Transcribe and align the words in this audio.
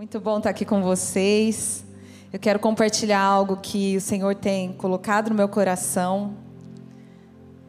Muito 0.00 0.18
bom 0.18 0.38
estar 0.38 0.48
aqui 0.48 0.64
com 0.64 0.80
vocês. 0.80 1.84
Eu 2.32 2.38
quero 2.38 2.58
compartilhar 2.58 3.20
algo 3.20 3.58
que 3.58 3.98
o 3.98 4.00
Senhor 4.00 4.34
tem 4.34 4.72
colocado 4.72 5.28
no 5.28 5.34
meu 5.34 5.46
coração. 5.46 6.32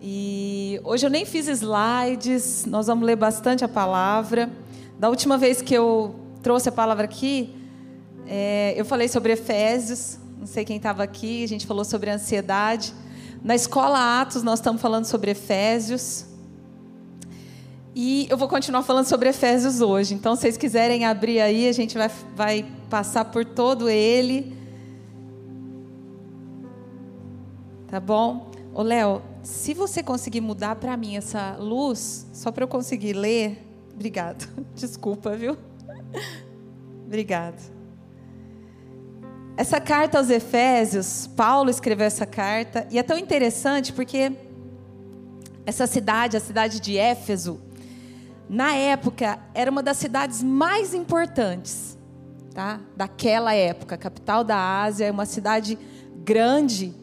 E 0.02 0.80
hoje 0.86 1.06
eu 1.06 1.10
nem 1.10 1.26
fiz 1.26 1.50
slides, 1.50 2.66
nós 2.66 2.88
vamos 2.88 3.06
ler 3.06 3.18
bastante 3.18 3.66
a 3.66 3.68
palavra. 3.68 4.50
Da 4.98 5.10
última 5.10 5.38
vez 5.38 5.62
que 5.62 5.74
eu 5.74 6.16
trouxe 6.42 6.70
a 6.70 6.72
palavra 6.72 7.04
aqui, 7.04 7.54
é, 8.26 8.76
eu 8.78 8.86
falei 8.86 9.10
sobre 9.10 9.34
Efésios, 9.34 10.18
não 10.40 10.48
sei 10.48 10.64
quem 10.64 10.78
estava 10.78 11.04
aqui, 11.04 11.44
a 11.44 11.48
gente 11.50 11.68
falou 11.68 11.84
sobre 11.84 12.10
ansiedade. 12.10 12.94
Na 13.44 13.56
escola 13.56 14.22
Atos, 14.22 14.42
nós 14.42 14.60
estamos 14.60 14.82
falando 14.82 15.04
sobre 15.04 15.32
Efésios. 15.32 16.31
E 17.94 18.26
eu 18.30 18.38
vou 18.38 18.48
continuar 18.48 18.84
falando 18.84 19.06
sobre 19.06 19.30
Efésios 19.30 19.82
hoje. 19.82 20.14
Então, 20.14 20.36
se 20.36 20.44
vocês 20.44 20.56
quiserem 20.58 21.06
abrir 21.06 21.42
aí, 21.42 21.68
a 21.68 21.74
gente 21.74 21.98
vai, 21.98 22.10
vai 22.36 22.66
passar 22.90 23.26
por 23.26 23.44
todo 23.44 23.90
ele. 23.90 24.56
Tá 27.88 28.00
bom? 28.00 28.50
Ô, 28.74 28.82
Léo, 28.82 29.22
se 29.44 29.74
você 29.74 30.02
conseguir 30.02 30.40
mudar 30.40 30.78
para 30.78 30.96
mim 30.96 31.18
essa 31.18 31.58
luz, 31.60 32.26
só 32.32 32.50
para 32.50 32.64
eu 32.64 32.68
conseguir 32.68 33.12
ler. 33.12 33.62
Obrigado. 33.94 34.48
Desculpa, 34.74 35.36
viu? 35.36 35.58
Obrigado. 37.06 37.62
Essa 39.58 39.82
carta 39.82 40.18
aos 40.18 40.30
Efésios, 40.30 41.28
Paulo 41.36 41.70
escreveu 41.70 42.08
essa 42.08 42.26
carta, 42.26 42.88
e 42.90 42.98
é 42.98 43.04
tão 43.04 43.18
interessante 43.18 43.92
porque 43.92 44.32
essa 45.66 45.86
cidade, 45.86 46.38
a 46.38 46.40
cidade 46.40 46.80
de 46.80 46.98
Éfeso, 46.98 47.60
na 48.52 48.76
época, 48.76 49.40
era 49.54 49.72
uma 49.72 49.82
das 49.82 49.96
cidades 49.96 50.44
mais 50.44 50.94
importantes 50.94 51.98
tá? 52.54 52.82
daquela 52.98 53.54
época. 53.54 53.98
Capital 53.98 54.44
da 54.44 54.82
Ásia, 54.82 55.06
é 55.06 55.12
uma 55.12 55.26
cidade 55.26 55.80
grande 56.18 56.94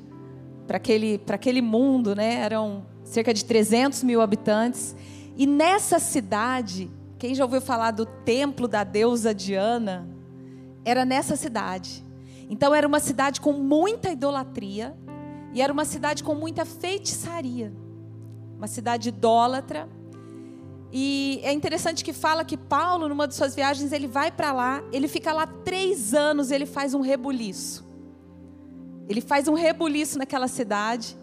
para 0.67 0.77
aquele, 0.77 1.19
aquele 1.27 1.63
mundo, 1.63 2.15
né? 2.15 2.35
eram 2.35 2.85
cerca 3.03 3.33
de 3.33 3.47
300 3.47 4.03
mil 4.03 4.21
habitantes. 4.21 4.95
E 5.39 5.47
nessa 5.47 5.99
cidade, 5.99 6.91
quem 7.19 7.35
já 7.35 7.45
ouviu 7.45 7.63
falar 7.63 7.93
do 7.93 8.05
templo 8.05 8.69
da 8.69 8.85
deusa 8.85 9.35
Diana, 9.35 10.07
era 10.85 11.07
nessa 11.07 11.35
cidade. 11.35 12.05
Então 12.51 12.75
era 12.75 12.87
uma 12.87 13.01
cidade 13.01 13.41
com 13.41 13.55
muita 13.55 14.11
idolatria 14.11 14.95
e 15.55 15.63
era 15.63 15.73
uma 15.73 15.87
cidade 15.87 16.23
com 16.23 16.35
muita 16.35 16.67
feitiçaria. 16.67 17.73
Uma 18.55 18.67
cidade 18.67 19.09
idólatra 19.09 19.89
e 20.93 21.41
é 21.43 21.53
interessante 21.53 22.03
que 22.03 22.13
fala 22.13 22.45
que 22.45 22.57
Paulo, 22.57 23.09
numa 23.09 23.29
de 23.29 23.35
suas 23.35 23.55
viagens, 23.55 23.93
ele 23.93 24.07
vai 24.07 24.31
para 24.31 24.53
lá, 24.53 24.83
ele 24.91 25.07
fica 25.07 25.33
lá 25.33 25.47
três 25.47 26.15
anos, 26.15 26.51
ele 26.51 26.65
faz 26.65 26.95
um 26.95 27.01
rebuliço. 27.01 27.87
Ele 29.09 29.21
faz 29.21 29.49
um 29.49 29.55
rebuliço 29.55 30.19
naquela 30.19 30.49
cidade, 30.49 31.17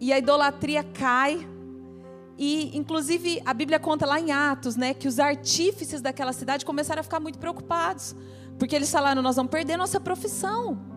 e 0.00 0.12
a 0.12 0.18
idolatria 0.18 0.82
cai. 0.82 1.48
E, 2.36 2.76
inclusive, 2.76 3.40
a 3.46 3.54
Bíblia 3.54 3.78
conta 3.78 4.04
lá 4.04 4.20
em 4.20 4.32
Atos, 4.32 4.76
né, 4.76 4.92
que 4.92 5.06
os 5.06 5.18
artífices 5.18 6.00
daquela 6.00 6.32
cidade 6.32 6.64
começaram 6.64 7.00
a 7.00 7.02
ficar 7.02 7.20
muito 7.20 7.38
preocupados, 7.38 8.14
porque 8.58 8.74
eles 8.74 8.90
falaram: 8.90 9.22
nós 9.22 9.36
vamos 9.36 9.50
perder 9.50 9.76
nossa 9.76 10.00
profissão. 10.00 10.93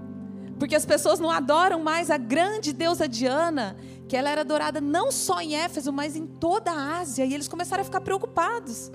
Porque 0.59 0.75
as 0.75 0.86
pessoas 0.86 1.19
não 1.19 1.30
adoram 1.30 1.83
mais 1.83 2.09
a 2.09 2.17
grande 2.17 2.73
deusa 2.73 3.08
Diana, 3.08 3.77
que 4.08 4.16
ela 4.16 4.30
era 4.30 4.41
adorada 4.41 4.81
não 4.81 5.11
só 5.11 5.39
em 5.39 5.55
Éfeso, 5.55 5.91
mas 5.91 6.16
em 6.16 6.25
toda 6.25 6.72
a 6.72 7.00
Ásia. 7.00 7.25
E 7.25 7.33
eles 7.33 7.47
começaram 7.47 7.81
a 7.81 7.86
ficar 7.86 8.02
preocupados. 8.02 8.91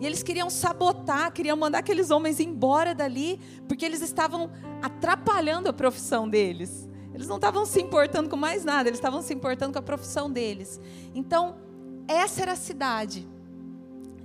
E 0.00 0.06
eles 0.06 0.22
queriam 0.22 0.48
sabotar, 0.48 1.32
queriam 1.32 1.56
mandar 1.56 1.78
aqueles 1.78 2.10
homens 2.10 2.38
embora 2.38 2.94
dali, 2.94 3.40
porque 3.66 3.84
eles 3.84 4.00
estavam 4.00 4.50
atrapalhando 4.80 5.68
a 5.68 5.72
profissão 5.72 6.28
deles. 6.28 6.88
Eles 7.12 7.26
não 7.26 7.36
estavam 7.36 7.66
se 7.66 7.80
importando 7.80 8.28
com 8.28 8.36
mais 8.36 8.64
nada, 8.64 8.88
eles 8.88 8.98
estavam 8.98 9.22
se 9.22 9.34
importando 9.34 9.72
com 9.72 9.78
a 9.78 9.82
profissão 9.82 10.30
deles. 10.30 10.80
Então, 11.14 11.56
essa 12.06 12.42
era 12.42 12.52
a 12.52 12.56
cidade 12.56 13.26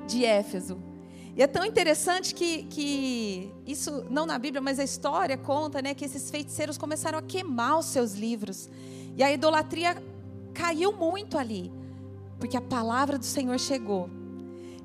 de 0.05 0.25
Éfeso. 0.25 0.92
E 1.35 1.41
é 1.41 1.47
tão 1.47 1.65
interessante 1.65 2.35
que, 2.35 2.63
que 2.63 3.51
isso, 3.65 4.05
não 4.09 4.25
na 4.25 4.37
Bíblia, 4.37 4.61
mas 4.61 4.79
a 4.79 4.83
história 4.83 5.35
conta 5.35 5.81
né, 5.81 5.95
que 5.95 6.05
esses 6.05 6.29
feiticeiros 6.29 6.77
começaram 6.77 7.17
a 7.17 7.21
queimar 7.23 7.79
os 7.79 7.87
seus 7.87 8.13
livros. 8.13 8.69
E 9.17 9.23
a 9.23 9.31
idolatria 9.31 9.97
caiu 10.53 10.93
muito 10.93 11.37
ali, 11.37 11.71
porque 12.39 12.55
a 12.55 12.61
palavra 12.61 13.17
do 13.17 13.25
Senhor 13.25 13.59
chegou. 13.59 14.09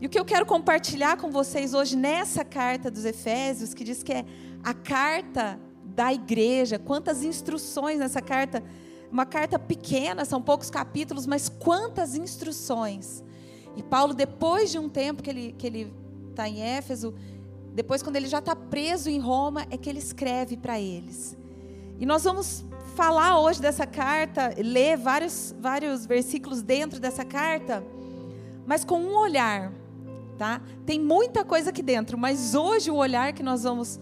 E 0.01 0.07
o 0.07 0.09
que 0.09 0.19
eu 0.19 0.25
quero 0.25 0.47
compartilhar 0.47 1.19
com 1.19 1.31
vocês 1.31 1.75
hoje 1.75 1.97
nessa 1.97 2.45
carta 2.45 2.91
dos 2.91 3.05
Efésios, 3.05 3.75
que 3.75 3.85
diz 3.85 4.03
que 4.03 4.13
é 4.13 4.25
a 4.63 4.73
carta 4.73 5.61
da 5.85 6.15
igreja, 6.15 6.79
quantas 6.79 7.25
instruções 7.25 7.99
nessa 7.99 8.23
carta, 8.23 8.63
uma 9.11 9.27
carta 9.27 9.59
pequena, 9.59 10.25
são 10.25 10.41
poucos 10.41 10.71
capítulos, 10.71 11.27
mas 11.27 11.49
quantas 11.49 12.15
instruções. 12.15 13.23
E 13.77 13.83
Paulo, 13.83 14.15
depois 14.15 14.71
de 14.71 14.79
um 14.79 14.89
tempo 14.89 15.23
que 15.23 15.31
ele, 15.31 15.55
que 15.59 15.67
ele 15.67 15.93
está 16.39 16.49
em 16.49 16.63
Éfeso, 16.63 17.13
depois, 17.75 18.03
quando 18.03 18.17
ele 18.17 18.27
já 18.27 18.39
está 18.39 18.57
preso 18.57 19.09
em 19.09 19.21
Roma, 19.21 19.67
é 19.71 19.77
que 19.77 19.89
ele 19.89 19.99
escreve 19.99 20.57
para 20.57 20.81
eles. 20.81 21.37
E 21.99 22.07
nós 22.07 22.25
vamos 22.25 22.65
falar 22.95 23.39
hoje 23.41 23.61
dessa 23.61 23.87
carta, 23.87 24.53
ler 24.57 24.97
vários, 24.97 25.55
vários 25.61 26.07
versículos 26.07 26.63
dentro 26.63 26.99
dessa 26.99 27.25
carta, 27.25 27.85
mas 28.67 28.85
com 28.85 29.01
um 29.01 29.17
olhar, 29.17 29.73
tá? 30.37 30.61
Tem 30.85 31.01
muita 31.01 31.45
coisa 31.45 31.71
aqui 31.71 31.83
dentro, 31.83 32.19
mas 32.19 32.55
hoje 32.55 32.91
o 32.91 32.97
olhar 32.97 33.33
que 33.33 33.43
nós 33.43 33.63
vamos. 33.63 34.01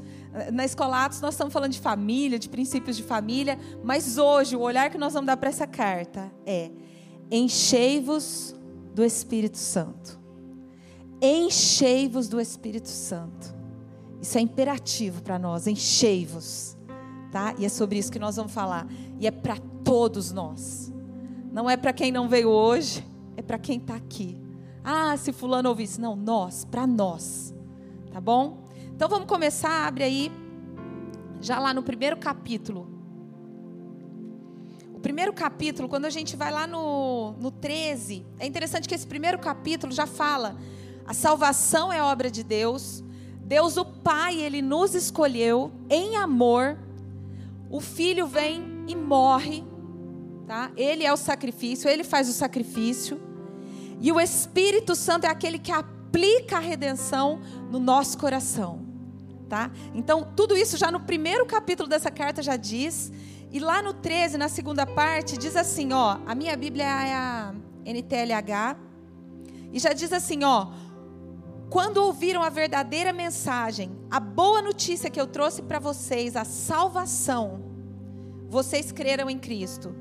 Na 0.53 0.67
Escola 0.67 1.05
Atos, 1.05 1.23
nós 1.23 1.33
estamos 1.33 1.53
falando 1.53 1.73
de 1.73 1.81
família, 1.81 2.39
de 2.39 2.49
princípios 2.49 2.95
de 2.97 3.03
família, 3.03 3.59
mas 3.83 4.19
hoje 4.19 4.55
o 4.55 4.61
olhar 4.61 4.91
que 4.91 4.99
nós 4.99 5.15
vamos 5.15 5.27
dar 5.27 5.37
para 5.39 5.49
essa 5.49 5.67
carta 5.67 6.31
é: 6.45 6.71
enchei-vos 7.31 8.55
do 8.95 9.03
Espírito 9.03 9.57
Santo. 9.57 10.26
Enchei-vos 11.21 12.29
do 12.29 12.41
Espírito 12.41 12.89
Santo. 12.89 13.55
Isso 14.21 14.39
é 14.39 14.41
imperativo 14.41 15.23
para 15.23 15.39
nós, 15.39 15.67
enchei-vos. 15.67 16.77
Tá? 17.31 17.55
E 17.59 17.65
é 17.65 17.69
sobre 17.69 17.99
isso 17.99 18.11
que 18.11 18.19
nós 18.19 18.37
vamos 18.37 18.53
falar. 18.53 18.87
E 19.19 19.27
é 19.27 19.31
para 19.31 19.57
todos 19.85 20.33
nós. 20.33 20.93
Não 21.53 21.69
é 21.71 21.77
para 21.77 21.93
quem 21.93 22.13
não 22.13 22.29
veio 22.29 22.49
hoje, 22.49 23.07
é 23.37 23.43
para 23.43 23.59
quem 23.59 23.79
está 23.79 23.95
aqui. 23.95 24.37
Ah, 24.85 25.17
se 25.17 25.33
fulano 25.33 25.69
ouvisse. 25.69 26.01
Não, 26.01 26.15
nós, 26.15 26.65
para 26.65 26.87
nós. 26.87 27.55
Tá 28.13 28.21
bom? 28.21 28.65
Então 28.95 29.09
vamos 29.09 29.27
começar, 29.27 29.87
abre 29.87 30.05
aí, 30.05 30.33
já 31.41 31.59
lá 31.59 31.75
no 31.75 31.83
primeiro 31.83 32.17
capítulo. 32.17 32.89
O 34.95 35.01
primeiro 35.01 35.33
capítulo, 35.33 35.89
quando 35.89 36.07
a 36.07 36.11
gente 36.11 36.37
vai 36.37 36.51
lá 36.51 36.67
no, 36.67 37.33
no 37.33 37.51
13, 37.51 38.25
é 38.39 38.47
interessante 38.47 38.89
que 38.89 38.95
esse 38.95 39.07
primeiro 39.07 39.39
capítulo 39.39 39.93
já 39.93 40.07
fala 40.07 40.57
a 41.07 41.15
salvação 41.15 41.93
é 41.93 42.03
obra 42.03 42.31
de 42.31 42.43
Deus. 42.43 43.03
Deus, 43.41 43.77
o 43.77 43.85
Pai, 43.85 44.41
Ele 44.41 44.61
nos 44.61 44.95
escolheu 44.95 45.71
em 45.89 46.17
amor. 46.17 46.77
O 47.71 47.81
Filho 47.81 48.27
vem 48.27 48.85
e 48.89 48.97
morre. 48.97 49.65
Tá? 50.47 50.71
Ele 50.77 51.05
é 51.05 51.13
o 51.13 51.17
sacrifício, 51.17 51.89
Ele 51.89 52.03
faz 52.03 52.29
o 52.29 52.33
sacrifício. 52.33 53.21
E 54.01 54.11
o 54.11 54.21
Espírito 54.21 54.95
Santo 54.95 55.27
é 55.27 55.29
aquele 55.29 55.59
que 55.59 55.73
aplica 55.73 56.57
a 56.57 56.61
redenção 56.61 57.41
no 57.71 57.79
nosso 57.79 58.19
coração. 58.19 58.85
Tá? 59.49 59.71
Então, 59.95 60.27
tudo 60.35 60.57
isso 60.57 60.77
já 60.77 60.91
no 60.91 61.01
primeiro 61.01 61.47
capítulo 61.47 61.89
dessa 61.89 62.11
carta 62.11 62.43
já 62.43 62.57
diz. 62.57 63.13
E 63.53 63.61
lá 63.61 63.81
no 63.81 63.95
13, 63.95 64.37
na 64.37 64.49
segunda 64.49 64.85
parte, 64.85 65.39
diz 65.39 65.57
assim, 65.57 65.93
ó, 65.93 66.19
a 66.27 66.35
minha 66.35 66.57
Bíblia 66.57 66.85
é 66.85 67.15
a 67.15 67.55
NTLH, 67.85 68.77
e 69.73 69.79
já 69.79 69.93
diz 69.93 70.13
assim, 70.13 70.43
ó, 70.43 70.69
quando 71.69 71.99
ouviram 71.99 72.43
a 72.43 72.49
verdadeira 72.49 73.13
mensagem, 73.13 73.91
a 74.11 74.21
boa 74.21 74.63
notícia 74.63 75.11
que 75.11 75.21
eu 75.21 75.27
trouxe 75.27 75.63
para 75.63 75.79
vocês, 75.79 76.37
a 76.37 76.45
salvação, 76.45 77.61
vocês 78.49 78.93
creram 78.93 79.29
em 79.29 79.39
Cristo. 79.39 79.95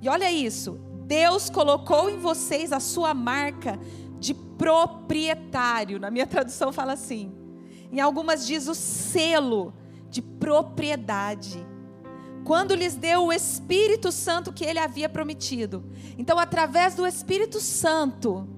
E 0.00 0.08
olha 0.08 0.30
isso, 0.32 0.80
Deus 1.06 1.48
colocou 1.48 2.10
em 2.10 2.18
vocês 2.18 2.72
a 2.72 2.80
sua 2.80 3.14
marca 3.14 3.78
de 4.18 4.34
proprietário. 4.34 6.00
Na 6.00 6.10
minha 6.10 6.26
tradução 6.26 6.72
fala 6.72 6.94
assim. 6.94 7.32
Em 7.92 8.00
algumas 8.00 8.46
diz 8.46 8.66
o 8.66 8.74
selo 8.74 9.72
de 10.08 10.20
propriedade. 10.20 11.64
Quando 12.44 12.74
lhes 12.74 12.96
deu 12.96 13.26
o 13.26 13.32
Espírito 13.32 14.10
Santo 14.10 14.52
que 14.52 14.64
ele 14.64 14.78
havia 14.78 15.08
prometido. 15.08 15.84
Então, 16.18 16.38
através 16.38 16.94
do 16.94 17.06
Espírito 17.06 17.60
Santo, 17.60 18.48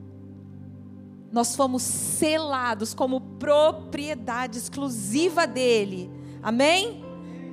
nós 1.34 1.56
fomos 1.56 1.82
selados 1.82 2.94
como 2.94 3.20
propriedade 3.20 4.56
exclusiva 4.56 5.48
dele. 5.48 6.08
Amém? 6.40 7.04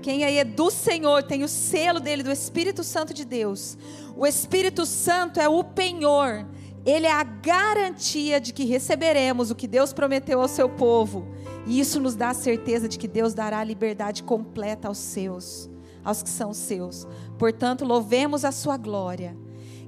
Quem 0.04 0.24
aí 0.24 0.38
é 0.38 0.44
do 0.44 0.70
Senhor 0.70 1.24
tem 1.24 1.44
o 1.44 1.48
selo 1.48 2.00
dele, 2.00 2.22
do 2.22 2.32
Espírito 2.32 2.84
Santo 2.84 3.12
de 3.12 3.26
Deus. 3.26 3.76
O 4.16 4.28
Espírito 4.28 4.86
Santo 4.86 5.40
é 5.40 5.50
o 5.50 5.64
penhor, 5.64 6.46
ele 6.86 7.08
é 7.08 7.12
a 7.12 7.24
garantia 7.24 8.40
de 8.40 8.54
que 8.54 8.66
receberemos 8.66 9.50
o 9.50 9.56
que 9.56 9.68
Deus 9.68 9.92
prometeu 9.92 10.40
ao 10.40 10.48
seu 10.48 10.70
povo. 10.70 11.28
E 11.66 11.80
isso 11.80 12.00
nos 12.00 12.14
dá 12.14 12.30
a 12.30 12.36
certeza 12.36 12.88
de 12.88 13.00
que 13.00 13.08
Deus 13.08 13.34
dará 13.34 13.64
liberdade 13.64 14.22
completa 14.22 14.90
aos 14.90 15.00
seus, 15.00 15.68
aos 16.04 16.22
que 16.22 16.30
são 16.30 16.54
seus. 16.54 17.08
Portanto, 17.40 17.84
louvemos 17.84 18.46
a 18.46 18.52
sua 18.52 18.78
glória. 18.78 19.36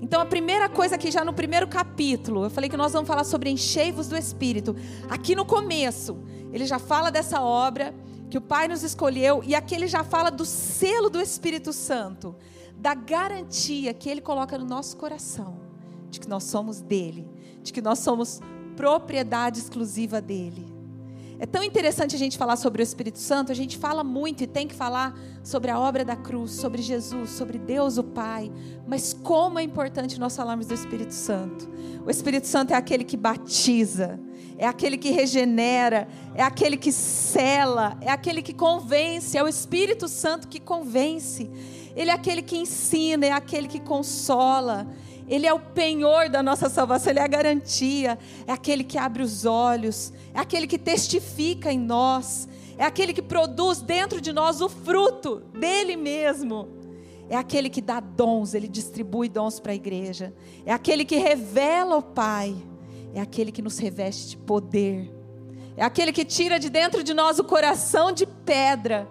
Então, 0.03 0.19
a 0.19 0.25
primeira 0.25 0.67
coisa 0.67 0.95
aqui, 0.95 1.09
já 1.09 1.23
no 1.23 1.31
primeiro 1.31 1.65
capítulo, 1.65 2.43
eu 2.43 2.49
falei 2.49 2.69
que 2.69 2.75
nós 2.75 2.91
vamos 2.91 3.07
falar 3.07 3.23
sobre 3.23 3.49
enchei-vos 3.49 4.09
do 4.09 4.17
Espírito. 4.17 4.75
Aqui 5.09 5.33
no 5.33 5.45
começo, 5.45 6.19
ele 6.51 6.65
já 6.65 6.77
fala 6.77 7.09
dessa 7.09 7.41
obra 7.41 7.95
que 8.29 8.37
o 8.37 8.41
Pai 8.41 8.67
nos 8.67 8.83
escolheu, 8.83 9.41
e 9.45 9.55
aqui 9.55 9.73
ele 9.73 9.87
já 9.87 10.03
fala 10.03 10.29
do 10.29 10.43
selo 10.43 11.09
do 11.09 11.21
Espírito 11.21 11.71
Santo, 11.71 12.35
da 12.75 12.93
garantia 12.93 13.93
que 13.93 14.09
ele 14.09 14.19
coloca 14.19 14.57
no 14.57 14.65
nosso 14.65 14.97
coração, 14.97 15.57
de 16.09 16.19
que 16.19 16.27
nós 16.27 16.43
somos 16.43 16.81
dele, 16.81 17.25
de 17.61 17.71
que 17.71 17.81
nós 17.81 17.99
somos 17.99 18.41
propriedade 18.75 19.59
exclusiva 19.59 20.19
dele. 20.19 20.72
É 21.39 21.45
tão 21.45 21.63
interessante 21.63 22.15
a 22.15 22.19
gente 22.19 22.37
falar 22.37 22.55
sobre 22.55 22.81
o 22.81 22.83
Espírito 22.83 23.17
Santo, 23.17 23.51
a 23.51 23.55
gente 23.55 23.77
fala 23.77 24.03
muito 24.03 24.43
e 24.43 24.47
tem 24.47 24.67
que 24.67 24.75
falar 24.75 25.17
sobre 25.43 25.71
a 25.71 25.79
obra 25.79 26.05
da 26.05 26.15
cruz, 26.15 26.51
sobre 26.51 26.81
Jesus, 26.81 27.31
sobre 27.31 27.57
Deus 27.57 27.97
o 27.97 28.03
Pai, 28.03 28.51
mas 28.87 29.13
como 29.13 29.59
é 29.59 29.63
importante 29.63 30.19
nós 30.19 30.35
falarmos 30.35 30.67
do 30.67 30.73
Espírito 30.73 31.13
Santo. 31.13 31.69
O 32.05 32.09
Espírito 32.09 32.47
Santo 32.47 32.71
é 32.71 32.75
aquele 32.75 33.03
que 33.03 33.17
batiza, 33.17 34.19
é 34.57 34.67
aquele 34.67 34.97
que 34.97 35.11
regenera, 35.11 36.07
é 36.35 36.43
aquele 36.43 36.77
que 36.77 36.91
cela, 36.91 37.97
é 38.01 38.11
aquele 38.11 38.41
que 38.41 38.53
convence, 38.53 39.37
é 39.37 39.43
o 39.43 39.47
Espírito 39.47 40.07
Santo 40.07 40.47
que 40.47 40.59
convence. 40.59 41.49
Ele 41.95 42.11
é 42.11 42.13
aquele 42.13 42.41
que 42.41 42.57
ensina, 42.57 43.25
é 43.25 43.31
aquele 43.31 43.67
que 43.67 43.79
consola, 43.79 44.87
ele 45.33 45.47
é 45.47 45.53
o 45.53 45.59
penhor 45.59 46.29
da 46.29 46.43
nossa 46.43 46.69
salvação, 46.69 47.11
Ele 47.11 47.17
é 47.17 47.23
a 47.23 47.27
garantia, 47.27 48.19
é 48.45 48.51
aquele 48.51 48.83
que 48.83 48.99
abre 48.99 49.23
os 49.23 49.45
olhos, 49.45 50.13
é 50.31 50.39
aquele 50.39 50.67
que 50.67 50.77
testifica 50.77 51.73
em 51.73 51.79
nós, 51.79 52.47
é 52.77 52.83
aquele 52.83 53.13
que 53.13 53.21
produz 53.21 53.81
dentro 53.81 54.21
de 54.21 54.31
nós 54.31 54.61
o 54.61 54.69
fruto 54.69 55.41
dele 55.57 55.95
mesmo. 55.95 56.67
É 57.27 57.35
aquele 57.35 57.67
que 57.67 57.81
dá 57.81 57.99
dons, 57.99 58.53
ele 58.53 58.67
distribui 58.67 59.27
dons 59.27 59.59
para 59.59 59.71
a 59.71 59.75
igreja. 59.75 60.31
É 60.67 60.71
aquele 60.71 61.03
que 61.03 61.15
revela 61.15 61.97
o 61.97 62.03
Pai. 62.03 62.55
É 63.11 63.19
aquele 63.19 63.51
que 63.51 63.61
nos 63.63 63.79
reveste 63.79 64.29
de 64.29 64.37
poder. 64.37 65.11
É 65.75 65.83
aquele 65.83 66.13
que 66.13 66.23
tira 66.23 66.59
de 66.59 66.69
dentro 66.69 67.03
de 67.03 67.11
nós 67.11 67.39
o 67.39 67.43
coração 67.43 68.11
de 68.11 68.27
pedra, 68.27 69.09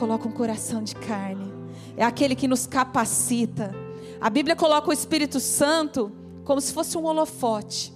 coloca 0.00 0.26
um 0.26 0.32
coração 0.32 0.82
de 0.82 0.96
carne. 0.96 1.52
É 1.96 2.02
aquele 2.02 2.34
que 2.34 2.48
nos 2.48 2.66
capacita 2.66 3.72
a 4.20 4.28
Bíblia 4.28 4.54
coloca 4.54 4.90
o 4.90 4.92
Espírito 4.92 5.40
Santo 5.40 6.12
como 6.44 6.60
se 6.60 6.72
fosse 6.72 6.98
um 6.98 7.04
holofote. 7.04 7.92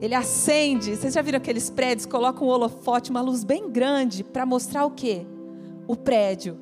Ele 0.00 0.14
acende. 0.14 0.96
Vocês 0.96 1.14
já 1.14 1.22
viram 1.22 1.38
aqueles 1.38 1.70
prédios? 1.70 2.06
Colocam 2.06 2.48
um 2.48 2.50
holofote, 2.50 3.10
uma 3.10 3.20
luz 3.20 3.44
bem 3.44 3.70
grande, 3.70 4.22
para 4.22 4.44
mostrar 4.44 4.84
o 4.84 4.90
quê? 4.90 5.24
O 5.86 5.96
prédio. 5.96 6.58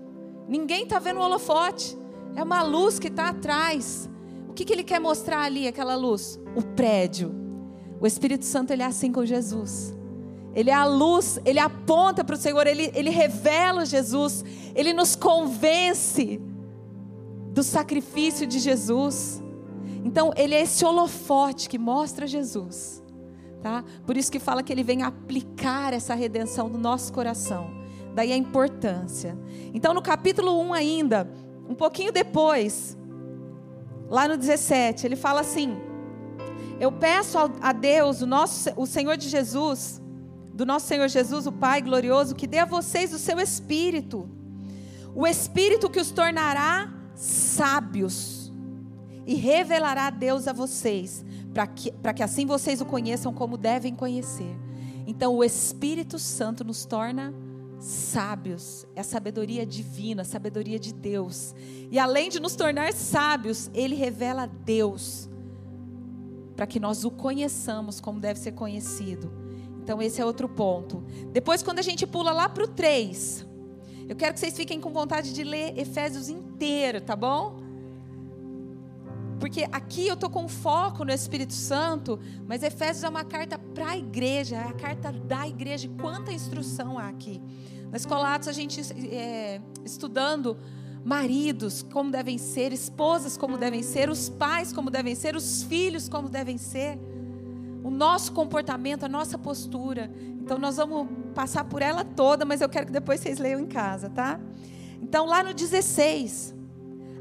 Ninguém 0.46 0.84
está 0.84 0.98
vendo 0.98 1.18
o 1.18 1.22
holofote. 1.22 1.96
É 2.36 2.42
uma 2.42 2.62
luz 2.62 2.98
que 2.98 3.08
está 3.08 3.30
atrás. 3.30 4.08
O 4.48 4.52
que, 4.52 4.64
que 4.64 4.72
ele 4.72 4.84
quer 4.84 5.00
mostrar 5.00 5.40
ali, 5.42 5.66
aquela 5.66 5.96
luz? 5.96 6.38
O 6.54 6.62
prédio. 6.62 7.34
O 8.00 8.06
Espírito 8.06 8.44
Santo 8.44 8.72
ele 8.72 8.82
é 8.82 8.86
assim 8.86 9.10
com 9.10 9.24
Jesus. 9.24 9.96
Ele 10.54 10.70
é 10.70 10.74
a 10.74 10.84
luz, 10.84 11.40
ele 11.44 11.58
aponta 11.58 12.22
para 12.24 12.34
o 12.34 12.38
Senhor, 12.38 12.66
ele, 12.66 12.90
ele 12.94 13.10
revela 13.10 13.86
Jesus, 13.86 14.44
ele 14.74 14.92
nos 14.92 15.14
convence 15.14 16.40
do 17.50 17.62
sacrifício 17.62 18.46
de 18.46 18.58
Jesus. 18.58 19.42
Então, 20.04 20.32
ele 20.36 20.54
é 20.54 20.62
esse 20.62 20.84
holofote 20.84 21.68
que 21.68 21.78
mostra 21.78 22.26
Jesus. 22.26 23.02
Tá? 23.60 23.84
Por 24.06 24.16
isso 24.16 24.32
que 24.32 24.38
fala 24.38 24.62
que 24.62 24.72
ele 24.72 24.82
vem 24.82 25.02
aplicar 25.02 25.92
essa 25.92 26.14
redenção 26.14 26.68
no 26.68 26.78
nosso 26.78 27.12
coração. 27.12 27.70
Daí 28.14 28.32
a 28.32 28.36
importância. 28.36 29.38
Então, 29.74 29.92
no 29.92 30.00
capítulo 30.00 30.58
1 30.60 30.72
ainda, 30.72 31.30
um 31.68 31.74
pouquinho 31.74 32.10
depois, 32.10 32.96
lá 34.08 34.26
no 34.26 34.36
17, 34.36 35.06
ele 35.06 35.16
fala 35.16 35.40
assim: 35.40 35.76
Eu 36.80 36.90
peço 36.90 37.38
a 37.60 37.72
Deus, 37.72 38.22
o 38.22 38.26
nosso 38.26 38.70
o 38.76 38.86
Senhor 38.86 39.16
de 39.16 39.28
Jesus, 39.28 40.00
do 40.52 40.64
nosso 40.64 40.86
Senhor 40.86 41.08
Jesus, 41.08 41.46
o 41.46 41.52
Pai 41.52 41.82
glorioso, 41.82 42.34
que 42.34 42.46
dê 42.46 42.58
a 42.58 42.64
vocês 42.64 43.12
o 43.12 43.18
seu 43.18 43.38
espírito. 43.38 44.28
O 45.14 45.26
espírito 45.26 45.90
que 45.90 46.00
os 46.00 46.10
tornará 46.10 46.99
sábios 47.20 48.50
e 49.26 49.34
revelará 49.34 50.08
Deus 50.08 50.48
a 50.48 50.54
vocês, 50.54 51.22
para 51.52 51.66
que, 51.66 51.92
que 52.16 52.22
assim 52.22 52.46
vocês 52.46 52.80
o 52.80 52.86
conheçam 52.86 53.32
como 53.32 53.58
devem 53.58 53.94
conhecer. 53.94 54.56
Então, 55.06 55.34
o 55.34 55.44
Espírito 55.44 56.18
Santo 56.18 56.64
nos 56.64 56.86
torna 56.86 57.34
sábios, 57.78 58.86
é 58.94 59.00
a 59.00 59.04
sabedoria 59.04 59.66
divina, 59.66 60.22
a 60.22 60.24
sabedoria 60.24 60.78
de 60.78 60.94
Deus. 60.94 61.54
E 61.90 61.98
além 61.98 62.30
de 62.30 62.40
nos 62.40 62.56
tornar 62.56 62.92
sábios, 62.94 63.70
ele 63.74 63.94
revela 63.94 64.46
Deus, 64.46 65.28
para 66.56 66.66
que 66.66 66.80
nós 66.80 67.04
o 67.04 67.10
conheçamos 67.10 68.00
como 68.00 68.18
deve 68.18 68.40
ser 68.40 68.52
conhecido. 68.52 69.30
Então, 69.82 70.00
esse 70.00 70.22
é 70.22 70.24
outro 70.24 70.48
ponto. 70.48 71.04
Depois, 71.32 71.62
quando 71.62 71.80
a 71.80 71.82
gente 71.82 72.06
pula 72.06 72.32
lá 72.32 72.48
para 72.48 72.64
o 72.64 72.68
3, 72.68 73.46
eu 74.10 74.16
quero 74.16 74.34
que 74.34 74.40
vocês 74.40 74.56
fiquem 74.56 74.80
com 74.80 74.90
vontade 74.90 75.32
de 75.32 75.44
ler 75.44 75.78
Efésios 75.78 76.28
inteiro, 76.28 77.00
tá 77.00 77.14
bom? 77.14 77.60
Porque 79.38 79.68
aqui 79.70 80.08
eu 80.08 80.14
estou 80.14 80.28
com 80.28 80.48
foco 80.48 81.04
no 81.04 81.12
Espírito 81.12 81.52
Santo, 81.52 82.18
mas 82.44 82.64
Efésios 82.64 83.04
é 83.04 83.08
uma 83.08 83.22
carta 83.22 83.56
para 83.56 83.90
a 83.90 83.96
igreja, 83.96 84.56
é 84.56 84.64
a 84.64 84.72
carta 84.72 85.12
da 85.12 85.46
igreja. 85.46 85.88
Quanta 86.00 86.32
instrução 86.32 86.98
há 86.98 87.06
aqui. 87.06 87.40
Na 87.88 87.96
Escola 87.96 88.34
Atos, 88.34 88.48
a 88.48 88.52
gente 88.52 88.80
é, 89.14 89.60
estudando 89.84 90.56
maridos 91.04 91.80
como 91.92 92.10
devem 92.10 92.36
ser, 92.36 92.72
esposas 92.72 93.36
como 93.36 93.56
devem 93.56 93.80
ser, 93.80 94.10
os 94.10 94.28
pais 94.28 94.72
como 94.72 94.90
devem 94.90 95.14
ser, 95.14 95.36
os 95.36 95.62
filhos 95.62 96.08
como 96.08 96.28
devem 96.28 96.58
ser, 96.58 96.98
o 97.90 97.92
nosso 97.92 98.32
comportamento, 98.32 99.02
a 99.02 99.08
nossa 99.08 99.36
postura. 99.36 100.12
Então 100.40 100.56
nós 100.58 100.76
vamos 100.76 101.08
passar 101.34 101.64
por 101.64 101.82
ela 101.82 102.04
toda, 102.04 102.44
mas 102.44 102.60
eu 102.60 102.68
quero 102.68 102.86
que 102.86 102.92
depois 102.92 103.18
vocês 103.20 103.40
leiam 103.40 103.58
em 103.58 103.66
casa, 103.66 104.08
tá? 104.08 104.38
Então 105.02 105.26
lá 105.26 105.42
no 105.42 105.52
16, 105.52 106.54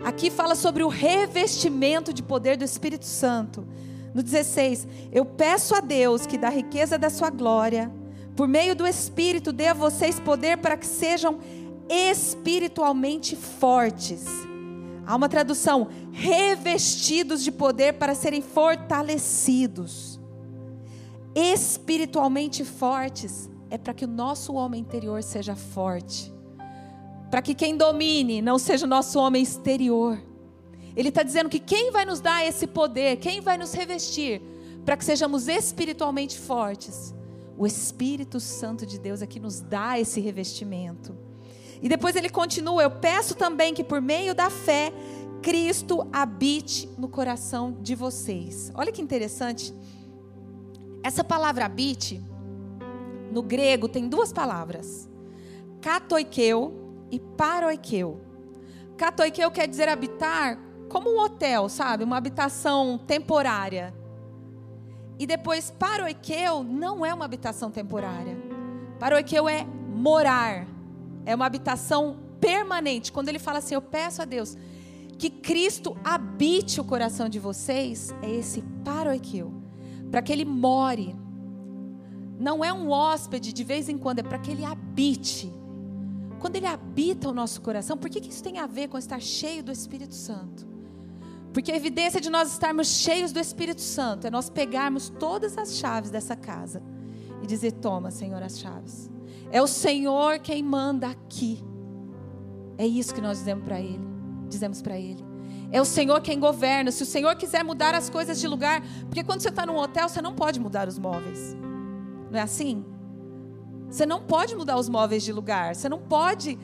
aqui 0.06 0.30
fala 0.30 0.54
sobre 0.54 0.84
o 0.84 0.88
revestimento 0.88 2.14
de 2.14 2.22
poder 2.22 2.56
do 2.56 2.64
Espírito 2.64 3.06
Santo. 3.06 3.68
No 4.14 4.22
16, 4.22 4.88
eu 5.12 5.26
peço 5.26 5.74
a 5.74 5.80
Deus 5.80 6.28
que 6.28 6.38
da 6.38 6.50
riqueza 6.50 7.00
da 7.00 7.10
sua 7.10 7.32
glória, 7.32 7.92
por 8.36 8.48
meio 8.48 8.76
do 8.76 8.86
Espírito, 8.86 9.52
dê 9.52 9.68
a 9.68 9.74
vocês 9.74 10.20
poder 10.20 10.60
para 10.60 10.78
que 10.78 10.86
sejam 10.86 11.40
espiritualmente 11.90 13.36
fortes. 13.36 14.24
Há 15.04 15.16
uma 15.16 15.28
tradução: 15.28 15.88
revestidos 16.12 17.44
de 17.44 17.52
poder 17.52 17.94
para 17.94 18.14
serem 18.14 18.42
fortalecidos 18.42 20.19
espiritualmente 21.36 22.64
fortes, 22.66 23.50
é 23.70 23.78
para 23.78 23.94
que 23.94 24.06
o 24.06 24.08
nosso 24.08 24.54
homem 24.54 24.82
interior 24.82 25.22
seja 25.24 25.56
forte. 25.56 26.34
Para 27.30 27.42
que 27.42 27.54
quem 27.54 27.78
domine 27.78 28.42
não 28.42 28.58
seja 28.58 28.86
o 28.86 28.90
nosso 28.90 29.20
homem 29.20 29.44
exterior. 29.44 30.20
Ele 30.96 31.10
está 31.10 31.22
dizendo 31.22 31.50
que 31.50 31.60
quem 31.60 31.92
vai 31.92 32.04
nos 32.04 32.20
dar 32.20 32.46
esse 32.46 32.66
poder, 32.66 33.18
quem 33.18 33.42
vai 33.42 33.58
nos 33.58 33.74
revestir, 33.74 34.42
para 34.84 34.98
que 34.98 35.06
sejamos 35.06 35.48
espiritualmente 35.48 36.38
fortes? 36.38 37.14
O 37.58 37.68
Espírito 37.68 38.40
Santo 38.40 38.86
de 38.86 38.98
Deus 38.98 39.22
é 39.22 39.28
que 39.28 39.40
nos 39.40 39.60
dá 39.60 40.00
esse 40.00 40.20
revestimento. 40.20 41.16
E 41.82 41.88
depois 41.88 42.16
ele 42.16 42.30
continua: 42.30 42.84
Eu 42.84 42.92
peço 42.92 43.36
também 43.36 43.74
que 43.74 43.84
por 43.84 44.02
meio 44.02 44.34
da 44.34 44.50
fé, 44.50 44.92
Cristo 45.42 46.08
habite 46.12 46.90
no 46.98 47.08
coração 47.08 47.78
de 47.82 47.96
vocês. 47.96 48.72
Olha 48.74 48.92
que 48.92 49.02
interessante. 49.02 49.74
Essa 51.04 51.24
palavra 51.24 51.66
habite, 51.66 52.22
no 53.32 53.42
grego, 53.42 53.88
tem 53.88 54.08
duas 54.08 54.34
palavras: 54.34 55.10
katoikeu 55.82 56.74
e 57.12 57.20
paroikeu. 57.20 58.22
Katoikeu 58.98 59.50
quer 59.52 59.68
dizer 59.68 59.88
habitar 59.88 60.60
como 60.90 61.10
um 61.10 61.20
hotel, 61.20 61.70
sabe? 61.70 62.04
Uma 62.04 62.18
habitação 62.18 62.98
temporária. 62.98 63.94
E 65.18 65.26
depois, 65.26 65.72
paroikeu 65.72 66.64
não 66.64 67.06
é 67.06 67.14
uma 67.14 67.26
habitação 67.26 67.72
temporária. 67.72 68.38
Paroikeu 69.00 69.48
é 69.48 69.66
morar. 69.66 70.68
É 71.26 71.36
uma 71.36 71.46
habitação 71.46 72.18
permanente. 72.40 73.12
Quando 73.12 73.30
ele 73.30 73.40
fala 73.40 73.60
assim, 73.60 73.76
eu 73.76 73.82
peço 73.82 74.22
a 74.22 74.26
Deus 74.26 74.58
que 75.18 75.30
Cristo 75.30 75.98
habite 76.04 76.80
o 76.80 76.84
coração 76.84 77.28
de 77.28 77.40
vocês, 77.40 78.16
é 78.22 78.32
esse 78.32 78.62
paroikeu 78.86 79.69
para 80.10 80.22
que 80.22 80.32
ele 80.32 80.46
more. 80.46 81.16
Não 82.40 82.64
é 82.64 82.72
um 82.72 82.90
hóspede 82.90 83.52
de 83.52 83.64
vez 83.64 83.90
em 83.90 83.98
quando, 83.98 84.20
é 84.20 84.24
para 84.24 84.40
que 84.40 84.52
ele 84.52 84.64
habite. 84.64 85.52
Quando 86.40 86.56
ele 86.56 86.66
habita 86.66 87.30
o 87.30 87.34
nosso 87.34 87.62
coração, 87.62 87.98
por 87.98 88.10
que, 88.10 88.22
que 88.22 88.30
isso 88.30 88.44
tem 88.44 88.60
a 88.60 88.66
ver 88.66 88.88
com 88.88 88.98
estar 88.98 89.20
cheio 89.20 89.62
do 89.62 89.72
Espírito 89.72 90.16
Santo? 90.16 90.68
Porque 91.54 91.72
a 91.72 91.76
evidência 91.76 92.22
de 92.22 92.30
nós 92.30 92.52
estarmos 92.52 92.88
cheios 92.88 93.32
do 93.32 93.40
Espírito 93.40 93.82
Santo 93.82 94.28
é 94.28 94.32
nós 94.32 94.50
pegarmos 94.50 95.10
todas 95.10 95.58
as 95.58 95.78
chaves 95.78 96.10
dessa 96.10 96.36
casa 96.36 96.82
e 97.42 97.48
dizer: 97.48 97.74
Toma, 97.74 98.12
Senhor, 98.12 98.42
as 98.42 98.60
chaves. 98.60 99.10
É 99.52 99.62
o 99.62 99.68
Senhor 99.68 100.40
quem 100.40 100.64
manda 100.64 101.08
aqui. 101.08 101.64
É 102.78 102.86
isso 102.86 103.14
que 103.14 103.22
nós 103.22 103.40
dizemos 103.40 103.66
para 103.66 103.82
Ele. 103.82 104.08
Dizemos 104.48 104.82
para 104.82 104.98
Ele. 104.98 105.29
É 105.72 105.80
o 105.80 105.86
Senhor 105.86 106.22
quem 106.22 106.40
governa. 106.40 106.92
Se 106.92 107.04
o 107.04 107.06
Senhor 107.06 107.36
quiser 107.36 107.64
mudar 107.64 107.94
as 107.94 108.10
coisas 108.10 108.40
de 108.40 108.48
lugar, 108.48 108.82
porque 109.06 109.24
quando 109.24 109.42
você 109.42 109.50
está 109.50 109.66
num 109.66 109.78
hotel, 109.78 110.10
você 110.10 110.22
não 110.22 110.34
pode 110.34 110.60
mudar 110.60 110.88
os 110.88 110.98
móveis. 110.98 111.56
Não 112.32 112.40
é 112.40 112.42
assim? 112.42 112.86
Você 113.90 114.06
não 114.06 114.22
pode 114.22 114.56
mudar 114.56 114.78
os 114.78 114.90
móveis 114.90 115.24
de 115.24 115.34
lugar. 115.34 115.76
Você 115.76 115.90
não 115.90 116.00
pode 116.00 116.58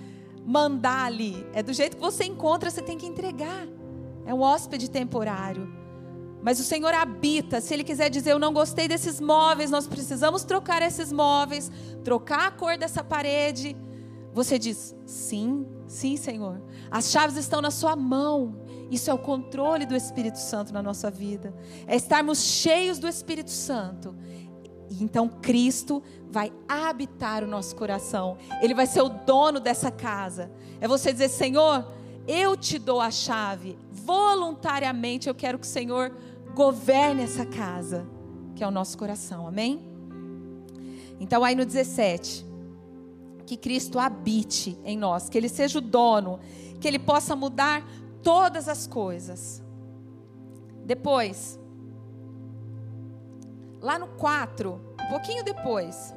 mandar 0.45 1.05
ali. 1.05 1.45
É 1.53 1.63
do 1.63 1.73
jeito 1.73 1.97
que 1.97 2.01
você 2.01 2.23
encontra, 2.23 2.69
você 2.69 2.81
tem 2.81 2.97
que 2.97 3.05
entregar. 3.05 3.67
É 4.25 4.33
um 4.33 4.41
hóspede 4.41 4.89
temporário. 4.89 5.67
Mas 6.41 6.59
o 6.59 6.63
Senhor 6.63 6.93
habita. 6.93 7.59
Se 7.59 7.73
Ele 7.73 7.83
quiser 7.83 8.09
dizer, 8.09 8.31
eu 8.31 8.39
não 8.39 8.53
gostei 8.53 8.87
desses 8.87 9.19
móveis, 9.19 9.71
nós 9.71 9.87
precisamos 9.87 10.43
trocar 10.43 10.81
esses 10.83 11.11
móveis, 11.11 11.71
trocar 12.03 12.47
a 12.47 12.51
cor 12.51 12.77
dessa 12.77 13.03
parede. 13.03 13.75
Você 14.31 14.59
diz, 14.59 14.95
sim, 15.05 15.65
sim, 15.87 16.17
Senhor. 16.17 16.61
As 16.91 17.09
chaves 17.09 17.37
estão 17.37 17.61
na 17.61 17.71
Sua 17.71 17.95
mão. 17.95 18.61
Isso 18.91 19.09
é 19.09 19.13
o 19.13 19.17
controle 19.17 19.85
do 19.85 19.95
Espírito 19.95 20.37
Santo 20.37 20.73
na 20.73 20.81
nossa 20.81 21.09
vida. 21.09 21.53
É 21.87 21.95
estarmos 21.95 22.41
cheios 22.41 22.99
do 22.99 23.07
Espírito 23.07 23.51
Santo. 23.51 24.15
E 24.89 25.03
então 25.03 25.27
Cristo 25.27 26.03
vai 26.29 26.53
habitar 26.67 27.43
o 27.43 27.47
nosso 27.47 27.75
coração. 27.75 28.37
Ele 28.61 28.73
vai 28.73 28.85
ser 28.85 29.01
o 29.01 29.09
dono 29.09 29.59
dessa 29.59 29.89
casa. 29.89 30.51
É 30.79 30.87
você 30.87 31.11
dizer, 31.11 31.29
Senhor, 31.29 31.87
eu 32.27 32.55
te 32.55 32.77
dou 32.77 33.01
a 33.01 33.11
chave. 33.11 33.77
Voluntariamente 33.91 35.27
eu 35.27 35.35
quero 35.35 35.57
que 35.57 35.65
o 35.65 35.69
Senhor 35.69 36.15
governe 36.53 37.23
essa 37.23 37.45
casa, 37.45 38.07
que 38.55 38.63
é 38.63 38.67
o 38.67 38.71
nosso 38.71 38.97
coração, 38.97 39.47
amém? 39.47 39.81
Então, 41.19 41.43
aí 41.43 41.55
no 41.55 41.65
17, 41.65 42.45
que 43.45 43.57
Cristo 43.57 43.99
habite 43.99 44.77
em 44.83 44.97
nós, 44.97 45.29
que 45.29 45.37
Ele 45.37 45.49
seja 45.49 45.79
o 45.79 45.81
dono, 45.81 46.39
que 46.79 46.87
Ele 46.87 46.99
possa 46.99 47.35
mudar 47.35 47.85
todas 48.25 48.67
as 48.67 48.87
coisas. 48.87 49.63
Depois, 50.83 51.59
lá 53.79 53.99
no 53.99 54.07
4, 54.07 54.81
um 55.03 55.09
pouquinho 55.09 55.43
depois, 55.43 56.13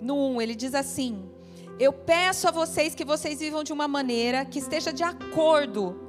no 0.00 0.16
1, 0.36 0.40
ele 0.40 0.54
diz 0.54 0.74
assim: 0.74 1.30
Eu 1.78 1.92
peço 1.92 2.48
a 2.48 2.50
vocês 2.50 2.94
que 2.94 3.04
vocês 3.04 3.38
vivam 3.38 3.62
de 3.62 3.72
uma 3.72 3.86
maneira 3.86 4.44
que 4.44 4.58
esteja 4.58 4.90
de 4.92 5.02
acordo 5.02 6.00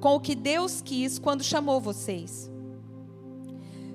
com 0.00 0.14
o 0.14 0.20
que 0.20 0.34
Deus 0.34 0.82
quis 0.82 1.18
quando 1.18 1.42
chamou 1.42 1.80
vocês. 1.80 2.50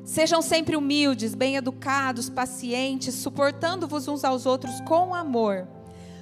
Sejam 0.04 0.42
sempre 0.42 0.76
humildes, 0.76 1.34
bem-educados, 1.34 2.30
pacientes, 2.30 3.16
suportando-vos 3.16 4.08
uns 4.08 4.24
aos 4.24 4.46
outros 4.46 4.80
com 4.82 5.14
amor. 5.16 5.68